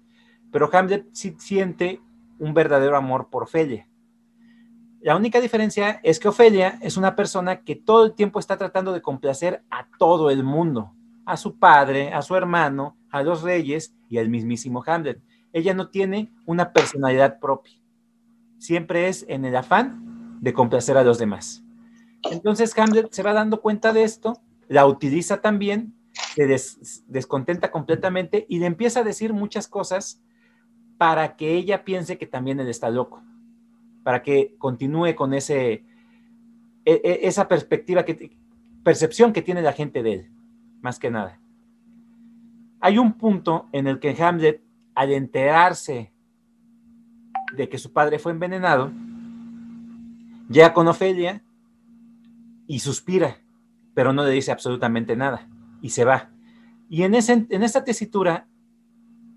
[0.51, 2.01] Pero Hamlet sí siente
[2.38, 3.88] un verdadero amor por Ofelia.
[5.01, 8.93] La única diferencia es que Ofelia es una persona que todo el tiempo está tratando
[8.93, 10.93] de complacer a todo el mundo,
[11.26, 15.22] a su padre, a su hermano, a los reyes y al mismísimo Hamlet.
[15.51, 17.74] Ella no tiene una personalidad propia.
[18.60, 20.12] Siempre es en el afán
[20.44, 21.64] de complacer a los demás.
[22.30, 25.94] Entonces Hamlet se va dando cuenta de esto, la utiliza también,
[26.36, 26.46] se
[27.08, 30.22] descontenta completamente y le empieza a decir muchas cosas
[30.98, 33.24] para que ella piense que también él está loco
[34.04, 35.84] para que continúe con ese,
[36.86, 38.38] e, e, esa perspectiva, que,
[38.84, 40.32] percepción que tiene la gente de él,
[40.82, 41.39] más que nada.
[42.82, 44.62] Hay un punto en el que Hamlet,
[44.94, 46.12] al enterarse
[47.56, 48.91] de que su padre fue envenenado,
[50.50, 51.44] llega con Ofelia
[52.68, 53.39] y suspira,
[53.94, 55.50] pero no le dice absolutamente nada
[55.82, 56.32] y se va.
[56.89, 58.48] Y en, ese, en esta tesitura,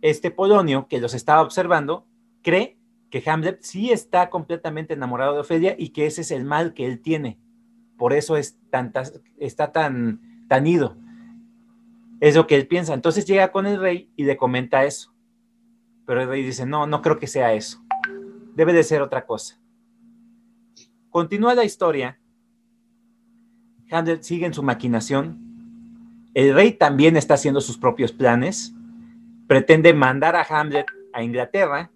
[0.02, 2.07] este Polonio, que los estaba observando,
[2.42, 2.78] cree
[3.11, 6.86] que Hamlet sí está completamente enamorado de Ofelia y que ese es el mal que
[6.86, 7.38] él tiene.
[7.96, 8.59] Por eso es
[9.38, 10.96] está tan, tan ido.
[12.20, 12.94] Es lo que él piensa.
[12.94, 15.14] Entonces llega con el rey y le comenta eso.
[16.04, 17.82] Pero el rey dice, no, no creo que sea eso.
[18.54, 19.59] Debe de ser otra cosa.
[21.16, 22.20] Continúa la historia.
[23.90, 25.38] Hamlet sigue en su maquinación.
[26.34, 28.74] El rey también está haciendo sus propios planes.
[29.46, 31.90] Pretende mandar a Hamlet a Inglaterra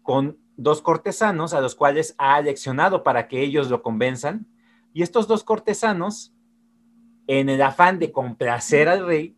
[0.00, 4.46] con dos cortesanos a los cuales ha leccionado para que ellos lo convenzan.
[4.94, 6.32] Y estos dos cortesanos,
[7.26, 9.36] en el afán de complacer al rey,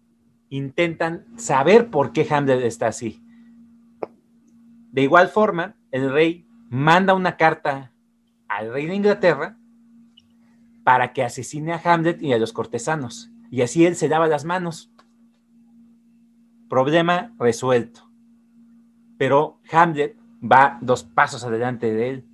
[0.49, 3.21] intentan saber por qué Hamlet está así.
[4.93, 7.91] De igual forma, el rey manda una carta
[8.49, 9.59] al rey de Inglaterra
[10.85, 13.31] para que asesine a Hamlet y a los cortesanos.
[13.51, 14.91] Y así él se lava las manos.
[16.69, 18.11] Problema resuelto.
[19.19, 22.25] Pero Hamlet va dos pasos adelante de él,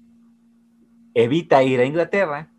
[1.15, 2.51] evita ir a Inglaterra,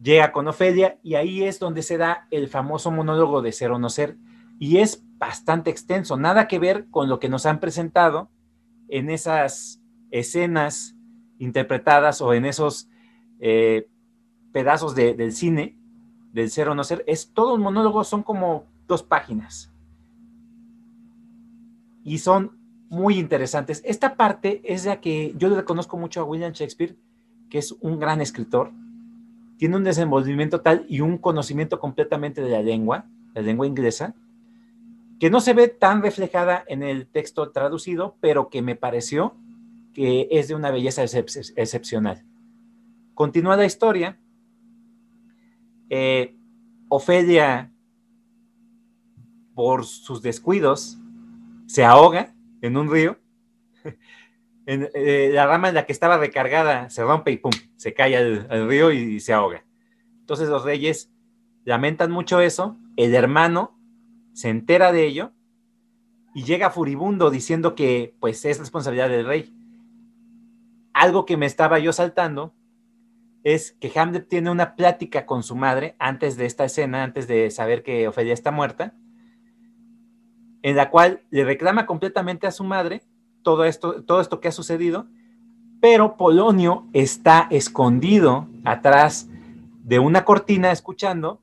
[0.00, 3.78] llega con Ofelia y ahí es donde se da el famoso monólogo de ser o
[3.78, 4.16] no ser
[4.58, 8.30] y es bastante extenso, nada que ver con lo que nos han presentado
[8.88, 10.94] en esas escenas
[11.38, 12.88] interpretadas o en esos
[13.40, 13.88] eh,
[14.52, 15.78] pedazos del cine
[16.32, 19.72] del ser o no ser, es todo un monólogo, son como dos páginas.
[22.04, 22.58] Y son
[22.88, 23.82] muy interesantes.
[23.84, 26.96] Esta parte es la que yo le reconozco mucho a William Shakespeare,
[27.50, 28.70] que es un gran escritor.
[29.58, 34.14] Tiene un desenvolvimiento tal y un conocimiento completamente de la lengua, la lengua inglesa,
[35.18, 39.34] que no se ve tan reflejada en el texto traducido, pero que me pareció
[39.98, 42.24] que es de una belleza excepcional.
[43.14, 44.16] Continúa la historia.
[45.90, 46.36] Eh,
[46.86, 47.72] Ofelia,
[49.56, 50.98] por sus descuidos,
[51.66, 52.32] se ahoga
[52.62, 53.18] en un río,
[54.66, 58.16] en, eh, la rama en la que estaba recargada se rompe y pum, se cae
[58.16, 59.64] al, río y, se ahoga.
[60.20, 61.10] Entonces los reyes
[61.64, 63.76] lamentan mucho eso, el hermano
[64.32, 65.32] se entera de ello
[66.36, 69.57] y llega furibundo diciendo que pues es responsabilidad del rey.
[70.98, 72.56] Algo que me estaba yo saltando
[73.44, 77.52] es que Hamlet tiene una plática con su madre antes de esta escena, antes de
[77.52, 78.96] saber que Ofelia está muerta,
[80.62, 83.02] en la cual le reclama completamente a su madre
[83.42, 85.06] todo esto, todo esto que ha sucedido,
[85.80, 89.28] pero Polonio está escondido atrás
[89.84, 91.40] de una cortina escuchando,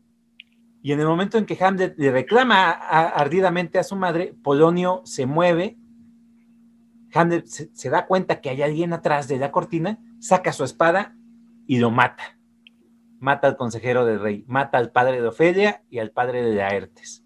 [0.82, 5.26] y en el momento en que Hamlet le reclama ardidamente a su madre, Polonio se
[5.26, 5.78] mueve,
[7.46, 11.16] Se, se da cuenta que hay alguien atrás de la cortina, saca su espada
[11.66, 12.38] y lo mata.
[13.20, 17.26] Mata al consejero del rey, mata al padre de Ofelia y al padre de Laertes.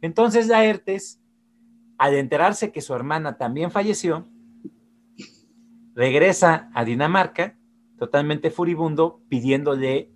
[0.00, 1.20] Entonces Laertes
[1.98, 4.26] al enterarse que su hermana también falleció,
[5.94, 7.56] regresa a Dinamarca
[7.98, 10.12] totalmente furibundo, pidiéndole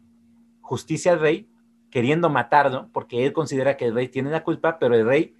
[0.60, 1.50] justicia al rey,
[1.90, 5.34] queriendo matarlo, porque él considera que el rey tiene la culpa, pero el rey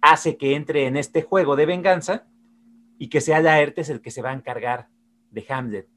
[0.00, 2.26] hace que entre en este juego de venganza
[2.98, 4.88] y que sea Laertes el que se va a encargar
[5.30, 5.88] de Hamlet.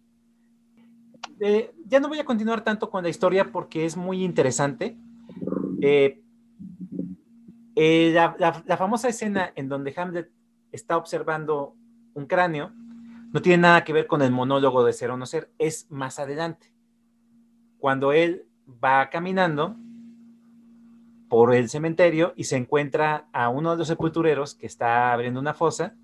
[1.39, 4.97] Eh, ya no voy a continuar tanto con la historia porque es muy interesante.
[5.81, 6.21] Eh,
[7.75, 10.31] eh, la, famosa escena en donde Hamlet
[10.71, 11.75] está observando
[12.13, 12.71] un cráneo
[13.31, 16.19] no tiene nada que ver con el monólogo de ser o no ser, es más
[16.19, 16.71] adelante.
[17.79, 18.45] Cuando él
[18.83, 19.75] va caminando
[21.33, 25.55] por el cementerio y se encuentra a uno de los sepultureros que está abriendo una
[25.55, 25.95] fosa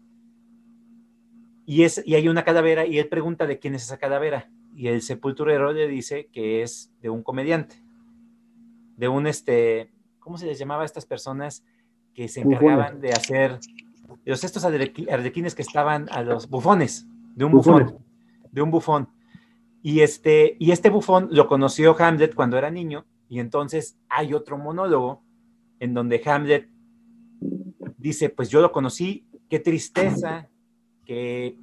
[1.67, 4.88] y, es, y hay una calavera y él pregunta de quién es esa calavera y
[4.88, 7.75] el sepulturero le dice que es de un comediante,
[8.97, 11.63] de un este, ¿cómo se les llamaba a estas personas
[12.15, 13.59] que se encargaban de hacer
[14.25, 17.05] los estos arlequines que estaban a los bufones,
[17.36, 17.99] de un bufón,
[18.51, 19.09] de un bufón.
[19.84, 24.57] Y este, y este bufón lo conoció Hamlet cuando era niño, y entonces hay otro
[24.57, 25.23] monólogo
[25.80, 26.67] en donde Hamlet
[27.97, 30.49] dice, pues yo lo conocí, qué tristeza
[31.05, 31.57] que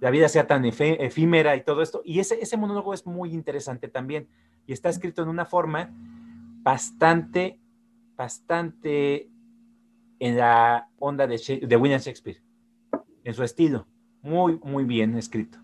[0.00, 2.02] la vida sea tan efímera y todo esto.
[2.04, 4.28] Y ese, ese monólogo es muy interesante también
[4.66, 5.90] y está escrito en una forma
[6.62, 7.58] bastante,
[8.14, 9.30] bastante
[10.18, 12.42] en la onda de, de William Shakespeare,
[13.24, 13.86] en su estilo.
[14.20, 15.58] Muy, muy bien escrito.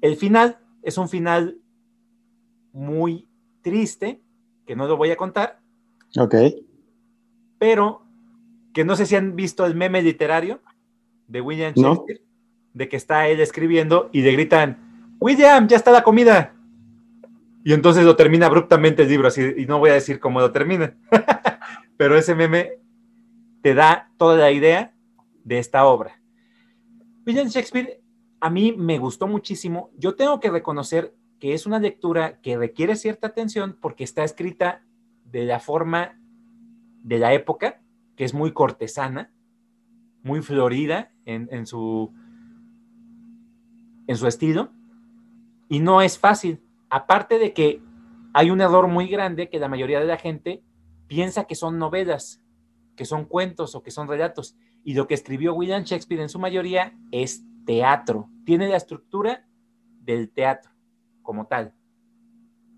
[0.00, 1.58] El final es un final
[2.72, 3.28] muy
[3.62, 4.20] triste,
[4.66, 5.60] que no lo voy a contar.
[6.18, 6.34] Ok.
[7.58, 8.02] Pero
[8.72, 10.60] que no sé si han visto el meme literario
[11.26, 12.22] de William Shakespeare
[12.74, 16.54] de que está él escribiendo y le gritan, William, ya está la comida.
[17.64, 20.52] Y entonces lo termina abruptamente el libro, así, y no voy a decir cómo lo
[20.52, 20.94] termina,
[21.96, 22.78] pero ese meme
[23.62, 24.94] te da toda la idea
[25.44, 26.20] de esta obra.
[27.26, 28.00] William Shakespeare
[28.40, 29.90] a mí me gustó muchísimo.
[29.98, 34.82] Yo tengo que reconocer que es una lectura que requiere cierta atención porque está escrita
[35.24, 36.18] de la forma
[37.02, 37.80] de la época,
[38.16, 39.32] que es muy cortesana,
[40.22, 42.12] muy florida en su
[44.08, 44.72] en su estilo
[45.68, 46.60] y no es fácil.
[46.90, 47.80] Aparte de que
[48.32, 50.64] hay un error muy grande que la mayoría de la gente
[51.06, 52.42] piensa que son novelas,
[52.96, 54.56] que son cuentos o que son relatos.
[54.82, 58.30] Y lo que escribió William Shakespeare en su mayoría es teatro.
[58.44, 59.46] Tiene la estructura
[60.00, 60.70] del teatro
[61.28, 61.74] como tal.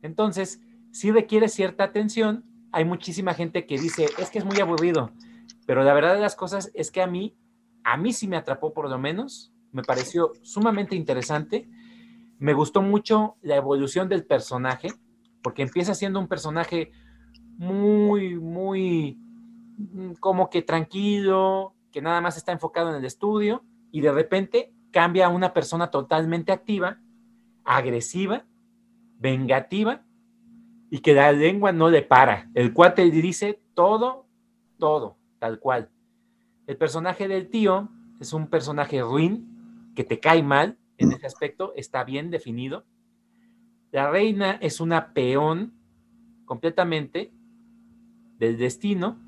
[0.03, 2.45] Entonces, si requiere cierta atención.
[2.73, 5.13] Hay muchísima gente que dice, es que es muy aburrido.
[5.67, 7.37] Pero la verdad de las cosas es que a mí,
[7.85, 11.69] a mí sí me atrapó por lo menos me pareció sumamente interesante.
[12.41, 14.89] Me gustó mucho la evolución del personaje,
[15.45, 16.91] porque empieza siendo un personaje
[17.57, 19.17] muy, muy,
[19.79, 24.73] mm, como que tranquilo, que nada más está enfocado en el estudio, y de repente
[24.91, 26.99] cambia a una persona totalmente activa,
[27.77, 28.45] agresiva,
[29.19, 30.05] vengativa,
[30.91, 32.51] y que la lengua no le para.
[32.55, 34.27] El cuate dice todo,
[34.79, 35.89] todo, tal cual.
[36.67, 37.89] El personaje del tío
[38.21, 39.47] es un personaje ruin,
[39.95, 42.85] que te cae mal en ese aspecto, está bien definido.
[43.93, 45.75] La reina es una peón
[46.45, 47.33] completamente
[48.39, 49.19] del destino.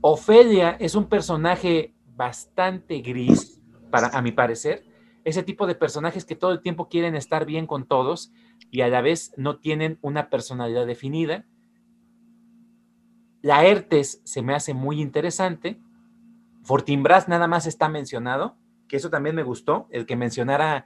[0.00, 4.84] Ofelia es un personaje bastante gris, para, a mi parecer.
[5.24, 8.32] Ese tipo de personajes que todo el tiempo quieren estar bien con todos
[8.70, 11.46] y a la vez no tienen una personalidad definida.
[13.40, 15.80] La Ertes se me hace muy interesante.
[16.64, 18.56] Fortinbras nada más está mencionado
[18.92, 20.84] que eso también me gustó, el que mencionara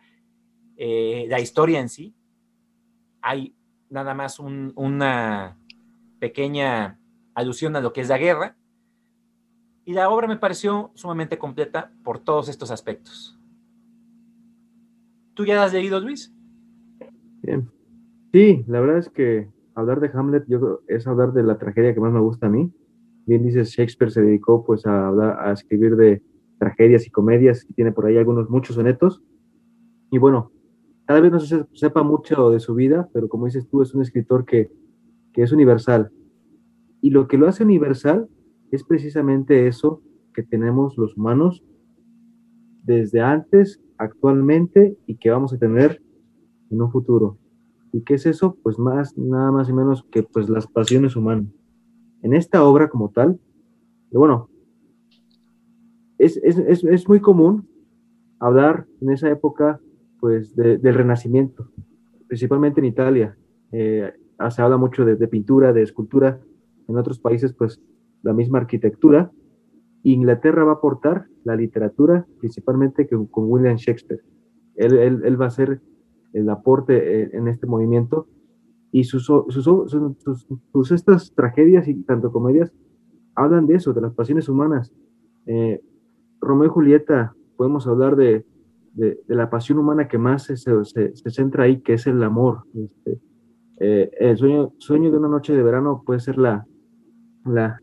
[0.77, 2.15] eh, la historia en sí.
[3.21, 3.57] Hay
[3.91, 5.59] nada más una
[6.21, 7.01] pequeña
[7.35, 8.57] alusión a lo que es la guerra.
[9.85, 13.36] Y la obra me pareció sumamente completa por todos estos aspectos.
[15.37, 16.35] ¿Tú ya has leído, Luis?
[17.43, 17.71] Bien.
[18.33, 22.01] Sí, la verdad es que hablar de Hamlet yo es hablar de la tragedia que
[22.01, 22.73] más me gusta a mí.
[23.27, 26.23] Bien dices, Shakespeare se dedicó pues a, hablar, a escribir de,
[26.59, 29.23] tragedias y comedias, y tiene por ahí algunos, muchos sonetos.
[30.11, 30.53] Y bueno,
[31.05, 34.03] cada vez no se sepa mucho de su vida, pero como dices tú, es un
[34.03, 34.71] escritor que,
[35.33, 36.11] que es universal.
[37.01, 38.29] Y lo que lo hace universal
[38.71, 40.03] es precisamente eso
[40.35, 41.63] que tenemos los humanos
[42.87, 46.01] desde antes, actualmente y que vamos a tener
[46.71, 47.39] en un futuro.
[47.93, 48.57] ¿Y qué es eso?
[48.63, 51.47] Pues más, nada más y menos que pues las pasiones humanas.
[52.23, 53.39] En esta obra como tal,
[54.13, 54.49] bueno,
[56.19, 57.69] es, es, es, es muy común
[58.39, 59.81] hablar en esa época
[60.21, 61.71] pues del renacimiento,
[62.27, 63.37] principalmente en Italia.
[63.73, 64.13] Eh,
[64.51, 66.41] se habla mucho de, de, pintura, de escultura,
[66.89, 67.81] en otros países pues
[68.23, 69.31] la misma arquitectura.
[70.13, 74.23] Inglaterra va a aportar la literatura, principalmente con, William Shakespeare.
[74.77, 75.81] Él, va a hacer
[76.33, 78.29] el aporte eh, en este movimiento
[78.93, 82.73] y sus, sus, estas tragedias y tanto comedias
[83.35, 84.93] hablan de eso, de las pasiones humanas,
[85.47, 85.81] Eh,
[86.41, 88.45] Romeo y Julieta, podemos hablar de,
[89.27, 92.65] la pasión humana que más se, centra ahí, que es el amor.
[92.75, 93.21] Este,
[93.79, 96.67] eh, el sueño, de una noche de verano puede ser la,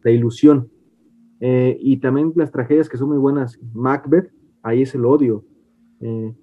[0.06, 0.70] ilusión.
[1.46, 3.60] Eh, y también las tragedias que son muy buenas.
[3.74, 4.32] Macbeth,
[4.62, 5.44] ahí es el odio.
[6.00, 6.34] Eh,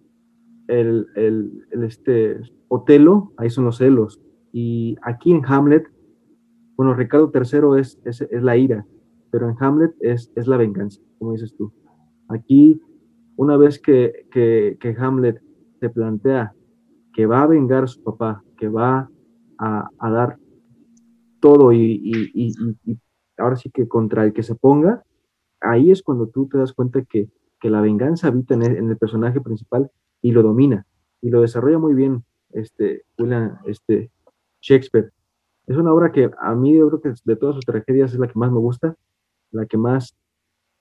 [0.68, 2.38] el, el, este,
[2.68, 4.20] Otelo, ahí son los celos.
[4.52, 5.84] Y aquí en Hamlet,
[6.76, 8.86] bueno, Ricardo III es, es, es la ira,
[9.30, 11.72] pero en Hamlet es, es, la venganza, como dices tú.
[12.28, 12.78] Aquí,
[13.36, 15.40] una vez que, que, que Hamlet
[15.80, 16.52] se plantea
[17.14, 19.08] que va a vengar a su papá, que va
[19.56, 20.38] a, a dar
[21.40, 22.98] todo y, y, y,
[23.40, 25.04] ahora sí que contra el que se ponga,
[25.60, 27.28] ahí es cuando tú te das cuenta que,
[27.60, 29.90] que la venganza habita en el, personaje principal
[30.22, 30.86] y lo domina
[31.20, 34.10] y lo desarrolla muy bien este, William este,
[34.60, 35.12] Shakespeare.
[35.66, 38.26] Es una obra que a mí yo creo que de todas sus tragedias es la
[38.26, 38.96] que más me gusta,
[39.50, 40.16] la que más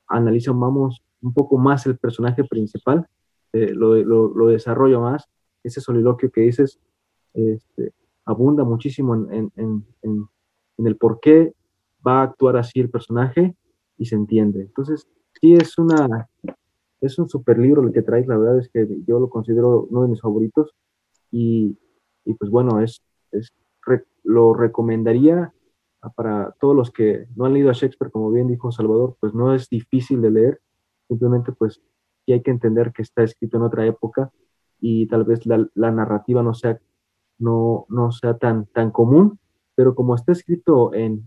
[0.07, 3.07] analiza, vamos, un poco más el personaje principal,
[3.53, 5.27] eh, lo, lo, lo, desarrolla más,
[5.63, 6.79] ese soliloquio que dices
[7.33, 7.93] este,
[8.25, 10.29] abunda muchísimo en, en, en,
[10.77, 11.53] en el por qué
[12.05, 13.55] va a actuar así el personaje
[13.97, 14.61] y se entiende.
[14.61, 15.07] Entonces,
[15.39, 16.27] sí es una,
[17.01, 20.03] es un super libro el que traes, la verdad es que yo lo considero uno
[20.03, 20.73] de mis favoritos
[21.31, 21.77] y,
[22.25, 23.53] y pues bueno, es, es
[24.23, 25.53] lo recomendaría
[26.15, 29.53] para todos los que no han leído a Shakespeare, como bien dijo Salvador, pues no
[29.53, 30.61] es difícil de leer,
[31.07, 31.81] simplemente pues
[32.25, 34.31] sí hay que entender que está escrito en otra época
[34.79, 36.79] y tal vez la, narrativa no sea,
[37.37, 39.39] no, no sea tan, tan común,
[39.75, 41.25] pero como está escrito en,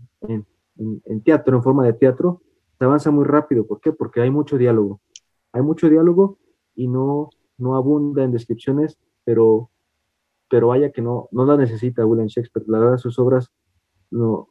[0.77, 2.41] en, teatro, en forma de teatro,
[2.77, 3.65] se avanza muy rápido.
[3.65, 3.91] ¿Por qué?
[3.91, 5.01] Porque hay mucho diálogo.
[5.51, 6.37] Hay mucho diálogo
[6.75, 9.69] y no, no abunda en descripciones, pero,
[10.49, 12.65] pero vaya que no, no la necesita William Shakespeare.
[12.67, 13.51] La verdad, sus obras
[14.09, 14.47] no,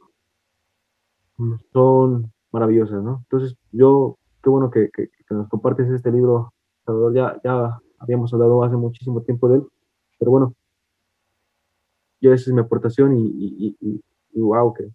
[1.73, 3.21] son maravillosas, ¿no?
[3.25, 6.53] Entonces, yo, qué bueno que, que, nos compartes este libro,
[6.85, 7.15] Salvador.
[7.15, 9.67] Ya, ya habíamos hablado hace muchísimo tiempo de él,
[10.19, 10.55] pero bueno,
[12.21, 14.01] yo esa es mi aportación y, y, y,
[14.33, 14.93] y wow, que,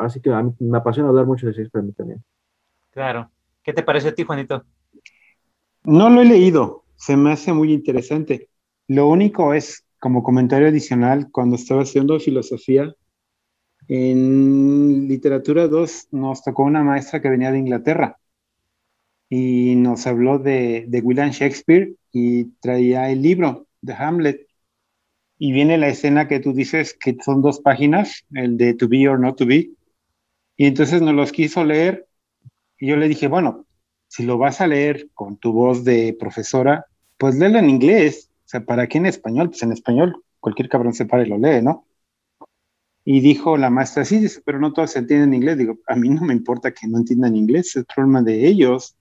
[0.00, 2.24] Así que a mí me apasiona hablar mucho de Shakespeare también.
[2.90, 3.30] Claro.
[3.62, 4.64] ¿Qué te parece a ti, Juanito?
[5.84, 8.48] No lo he leído, se me hace muy interesante.
[8.88, 12.94] Lo único es, como comentario adicional, cuando estaba haciendo filosofía,
[13.88, 18.18] en literatura 2 nos tocó una maestra que venía de Inglaterra
[19.28, 24.46] y nos habló de, de William Shakespeare y traía el libro de Hamlet.
[25.38, 29.08] Y viene la escena que tú dices que son dos páginas, el de To Be
[29.08, 29.70] or Not To Be,
[30.60, 32.06] y entonces nos los quiso leer
[32.76, 33.64] y yo le dije, bueno,
[34.08, 36.84] si lo vas a leer con tu voz de profesora,
[37.16, 38.30] pues léelo en inglés.
[38.44, 39.48] O sea, ¿para qué en español?
[39.48, 41.86] Pues en español cualquier cabrón se para y lo lee, ¿no?
[43.06, 45.56] Y dijo la maestra, sí, dice, pero no todos entienden inglés.
[45.56, 48.98] Digo, a mí no me importa que no entiendan inglés, es problema de ellos.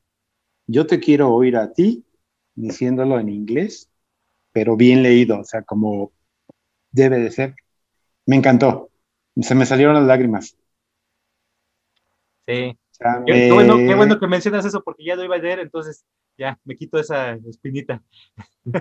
[0.66, 2.06] Yo te quiero oír a ti
[2.56, 3.90] diciéndolo en inglés,
[4.54, 6.14] pero bien leído, o sea, como
[6.90, 7.56] debe de ser.
[8.26, 8.92] Me encantó.
[9.42, 10.56] Se me salieron las lágrimas.
[12.50, 12.76] Sí.
[13.28, 16.04] qué, bueno, que mencionas eso porque ya lo iba a leer, entonces
[16.38, 18.02] ya me quito esa espinita.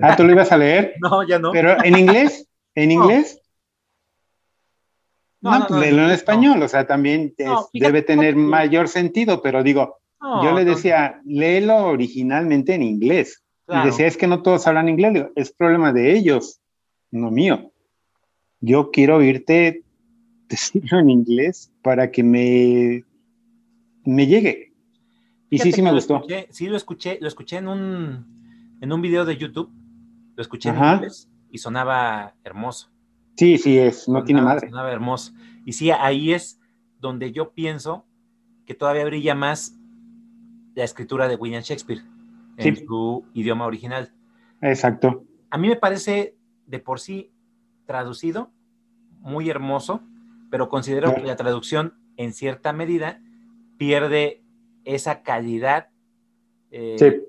[0.00, 0.94] Ah, ¿tú lo ibas a leer?
[1.00, 1.52] no, ya no.
[1.52, 2.48] ¿Pero en inglés?
[2.74, 3.40] ¿En inglés?
[5.40, 7.34] No, no, pues léelo en español, o sea, también
[7.72, 13.44] debe tener mayor sentido, pero digo, yo le decía, léelo originalmente en inglés.
[13.68, 16.60] Y decía, es que no todos hablan inglés, es problema de ellos,
[17.12, 17.70] no mío.
[18.60, 19.84] Yo quiero oírte
[20.48, 23.04] decirlo en inglés para que me
[24.08, 24.72] me llegue.
[25.50, 26.22] Y sí, sí me gustó.
[26.50, 29.70] sí, lo escuché, lo escuché en un, en un video de YouTube,
[30.34, 32.90] lo escuché en inglés y sonaba hermoso.
[33.36, 34.68] Sí, sí, es, no tiene madre.
[34.68, 35.32] Sonaba hermoso.
[35.64, 36.60] Y sí, ahí es
[37.00, 38.04] donde yo pienso
[38.66, 39.74] que todavía brilla más
[40.74, 42.02] la escritura de William Shakespeare
[42.56, 44.12] en su idioma original.
[44.60, 45.24] Exacto.
[45.50, 46.36] A mí me parece
[46.66, 47.30] de por sí
[47.86, 48.50] traducido
[49.20, 50.02] muy hermoso,
[50.50, 53.22] pero considero que la traducción en cierta medida
[53.78, 54.42] pierde
[54.84, 55.88] esa calidad
[56.70, 57.22] eh,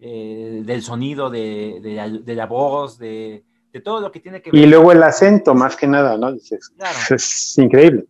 [0.00, 1.80] eh, del sonido, de,
[2.26, 3.44] la, voz, de,
[3.82, 4.60] todo lo que tiene que ver.
[4.60, 6.32] Y luego el acento, más que nada, ¿no?
[6.32, 6.72] Dices,
[7.10, 8.04] Es increíble.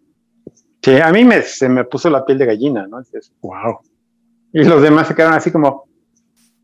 [0.80, 3.00] Que a mí me, se me puso la piel de gallina, ¿no?
[3.00, 3.78] Dices, wow.
[4.52, 5.88] Y los demás se quedaron así como,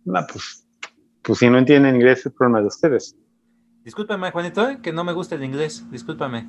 [0.04, 0.66] no, pues,
[1.20, 3.16] pues si no entienden inglés es problema de ustedes.
[3.84, 4.78] Discúlpame, Juanito, ¿eh?
[4.80, 6.48] que no me gusta el inglés, discúlpame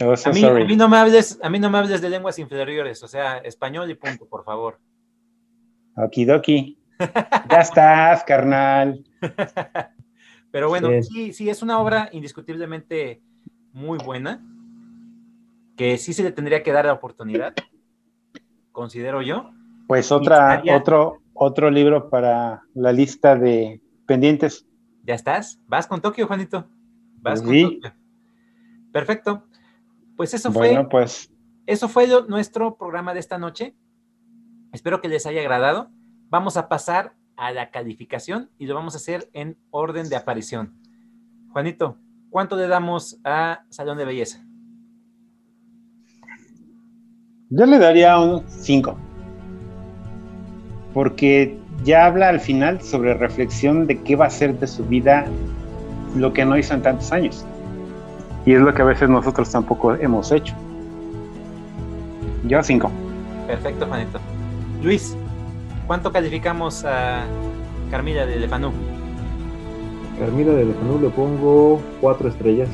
[0.00, 3.38] a, mí, no me hables, a mí no me hables de lenguas inferiores, o sea,
[3.38, 4.78] español y punto, por favor.
[5.96, 6.78] Okidoki.
[7.50, 9.04] ya estás, carnal.
[10.50, 11.32] Pero bueno, sí.
[11.32, 13.20] sí, es una obra indiscutiblemente
[13.72, 14.42] muy buena,
[15.76, 17.54] que sí se le tendría que dar la oportunidad,
[18.72, 19.50] considero yo,
[19.86, 24.66] Pues otra, otro, otro libro para la lista de pendientes.
[25.04, 25.60] ¿Ya estás?
[25.66, 26.66] ¿Vas con Tokio, Juanito?
[27.20, 27.92] ¿Vas con Tokio?
[28.92, 29.44] Perfecto.
[30.20, 30.90] Pues eso bueno, fue.
[30.90, 31.32] pues.
[31.64, 33.74] Eso fue nuestro programa de esta noche.
[34.70, 35.88] Espero que les haya agradado.
[36.28, 40.78] Vamos a pasar a la calificación y lo vamos a hacer en orden de aparición.
[41.54, 41.96] Juanito,
[42.28, 44.44] ¿cuánto le damos a Salón de Belleza?
[47.48, 48.98] Yo le daría un 5.
[50.92, 55.24] Porque ya habla al final sobre reflexión de qué va a ser de su vida
[56.14, 57.46] lo que no hizo en tantos años.
[58.46, 60.54] Y es lo que a veces nosotros tampoco hemos hecho.
[62.44, 62.90] Yo 5.
[63.46, 64.18] Perfecto, Juanito.
[64.82, 65.16] Luis,
[65.86, 67.24] ¿cuánto calificamos a
[67.90, 68.72] Carmila de Lefanú?
[70.18, 72.68] Carmila de Lefanú le pongo cuatro estrellas.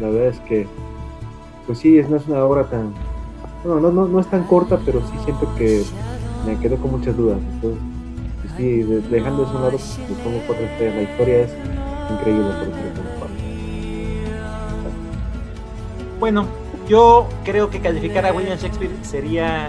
[0.00, 0.66] La verdad es que,
[1.66, 2.92] pues sí, no es una obra tan
[3.64, 5.84] no, no, no, no es tan corta, pero sí siento que
[6.46, 7.38] me quedo con muchas dudas.
[7.54, 7.80] Entonces,
[8.42, 10.96] pues sí, dejando eso a un lado, pues pongo cuatro estrellas.
[10.96, 11.54] La historia es
[12.10, 13.21] increíble, por ejemplo.
[16.22, 16.46] Bueno,
[16.86, 19.68] yo creo que calificar a William Shakespeare sería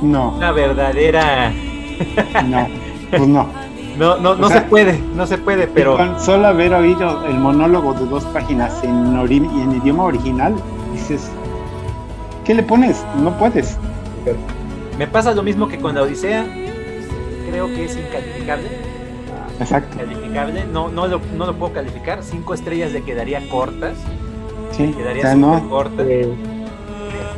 [0.00, 0.36] no.
[0.36, 1.52] una verdadera.
[2.46, 2.68] no,
[3.10, 3.48] pues no.
[3.98, 5.96] No, no, no se puede, no se puede, pero.
[5.96, 10.54] Con solo haber oído el monólogo de dos páginas en, en idioma original,
[10.92, 11.28] dices,
[12.44, 13.04] ¿Qué le pones?
[13.20, 13.76] No puedes.
[14.96, 16.46] Me pasa lo mismo que con la Odisea.
[17.50, 18.68] Creo que es incalificable.
[19.58, 19.96] Exacto.
[19.98, 20.66] Calificable.
[20.72, 22.22] No, no, lo, no lo puedo calificar.
[22.22, 23.98] Cinco estrellas le quedaría cortas.
[24.78, 26.06] Sí, quedaría súper cortas.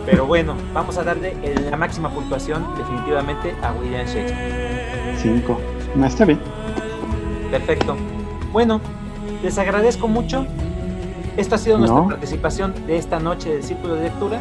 [0.07, 1.34] Pero bueno, vamos a darle
[1.68, 5.16] la máxima puntuación definitivamente a William Shakespeare.
[5.18, 5.59] Cinco.
[5.97, 6.41] No está bien.
[7.51, 7.97] Perfecto.
[8.53, 8.80] Bueno,
[9.43, 10.47] les agradezco mucho.
[11.36, 14.41] Esto ha sido nuestra participación de esta noche del Círculo de Lectura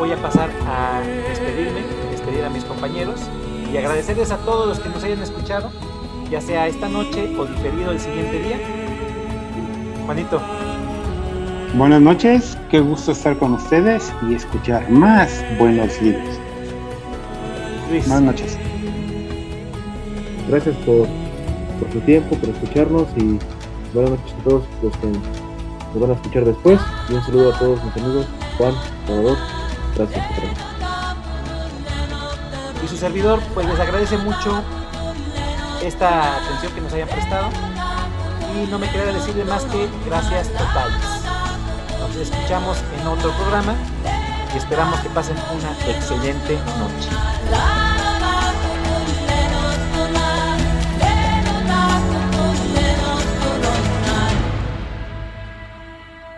[0.00, 3.20] voy a pasar a despedirme, despedir a mis compañeros
[3.70, 5.70] y agradecerles a todos los que nos hayan escuchado,
[6.30, 8.58] ya sea esta noche o diferido el siguiente día.
[10.06, 10.40] Juanito.
[11.74, 16.36] Buenas noches, qué gusto estar con ustedes y escuchar más buenos libros.
[17.88, 18.08] Luis.
[18.08, 18.58] Buenas noches.
[20.48, 21.06] Gracias por,
[21.78, 23.38] por su tiempo, por escucharnos y
[23.94, 26.80] buenas noches a todos los que nos van a escuchar después.
[27.08, 28.26] Y un saludo a todos mis amigos,
[28.58, 28.74] Juan,
[29.06, 29.38] Salvador
[29.94, 30.26] Gracias,
[32.82, 34.60] Y su servidor, pues les agradece mucho
[35.84, 37.48] esta atención que nos hayan prestado.
[38.56, 41.19] Y no me queda decirle más que gracias totales.
[42.10, 43.72] Nos escuchamos en otro programa
[44.52, 47.89] y esperamos que pasen una excelente noche.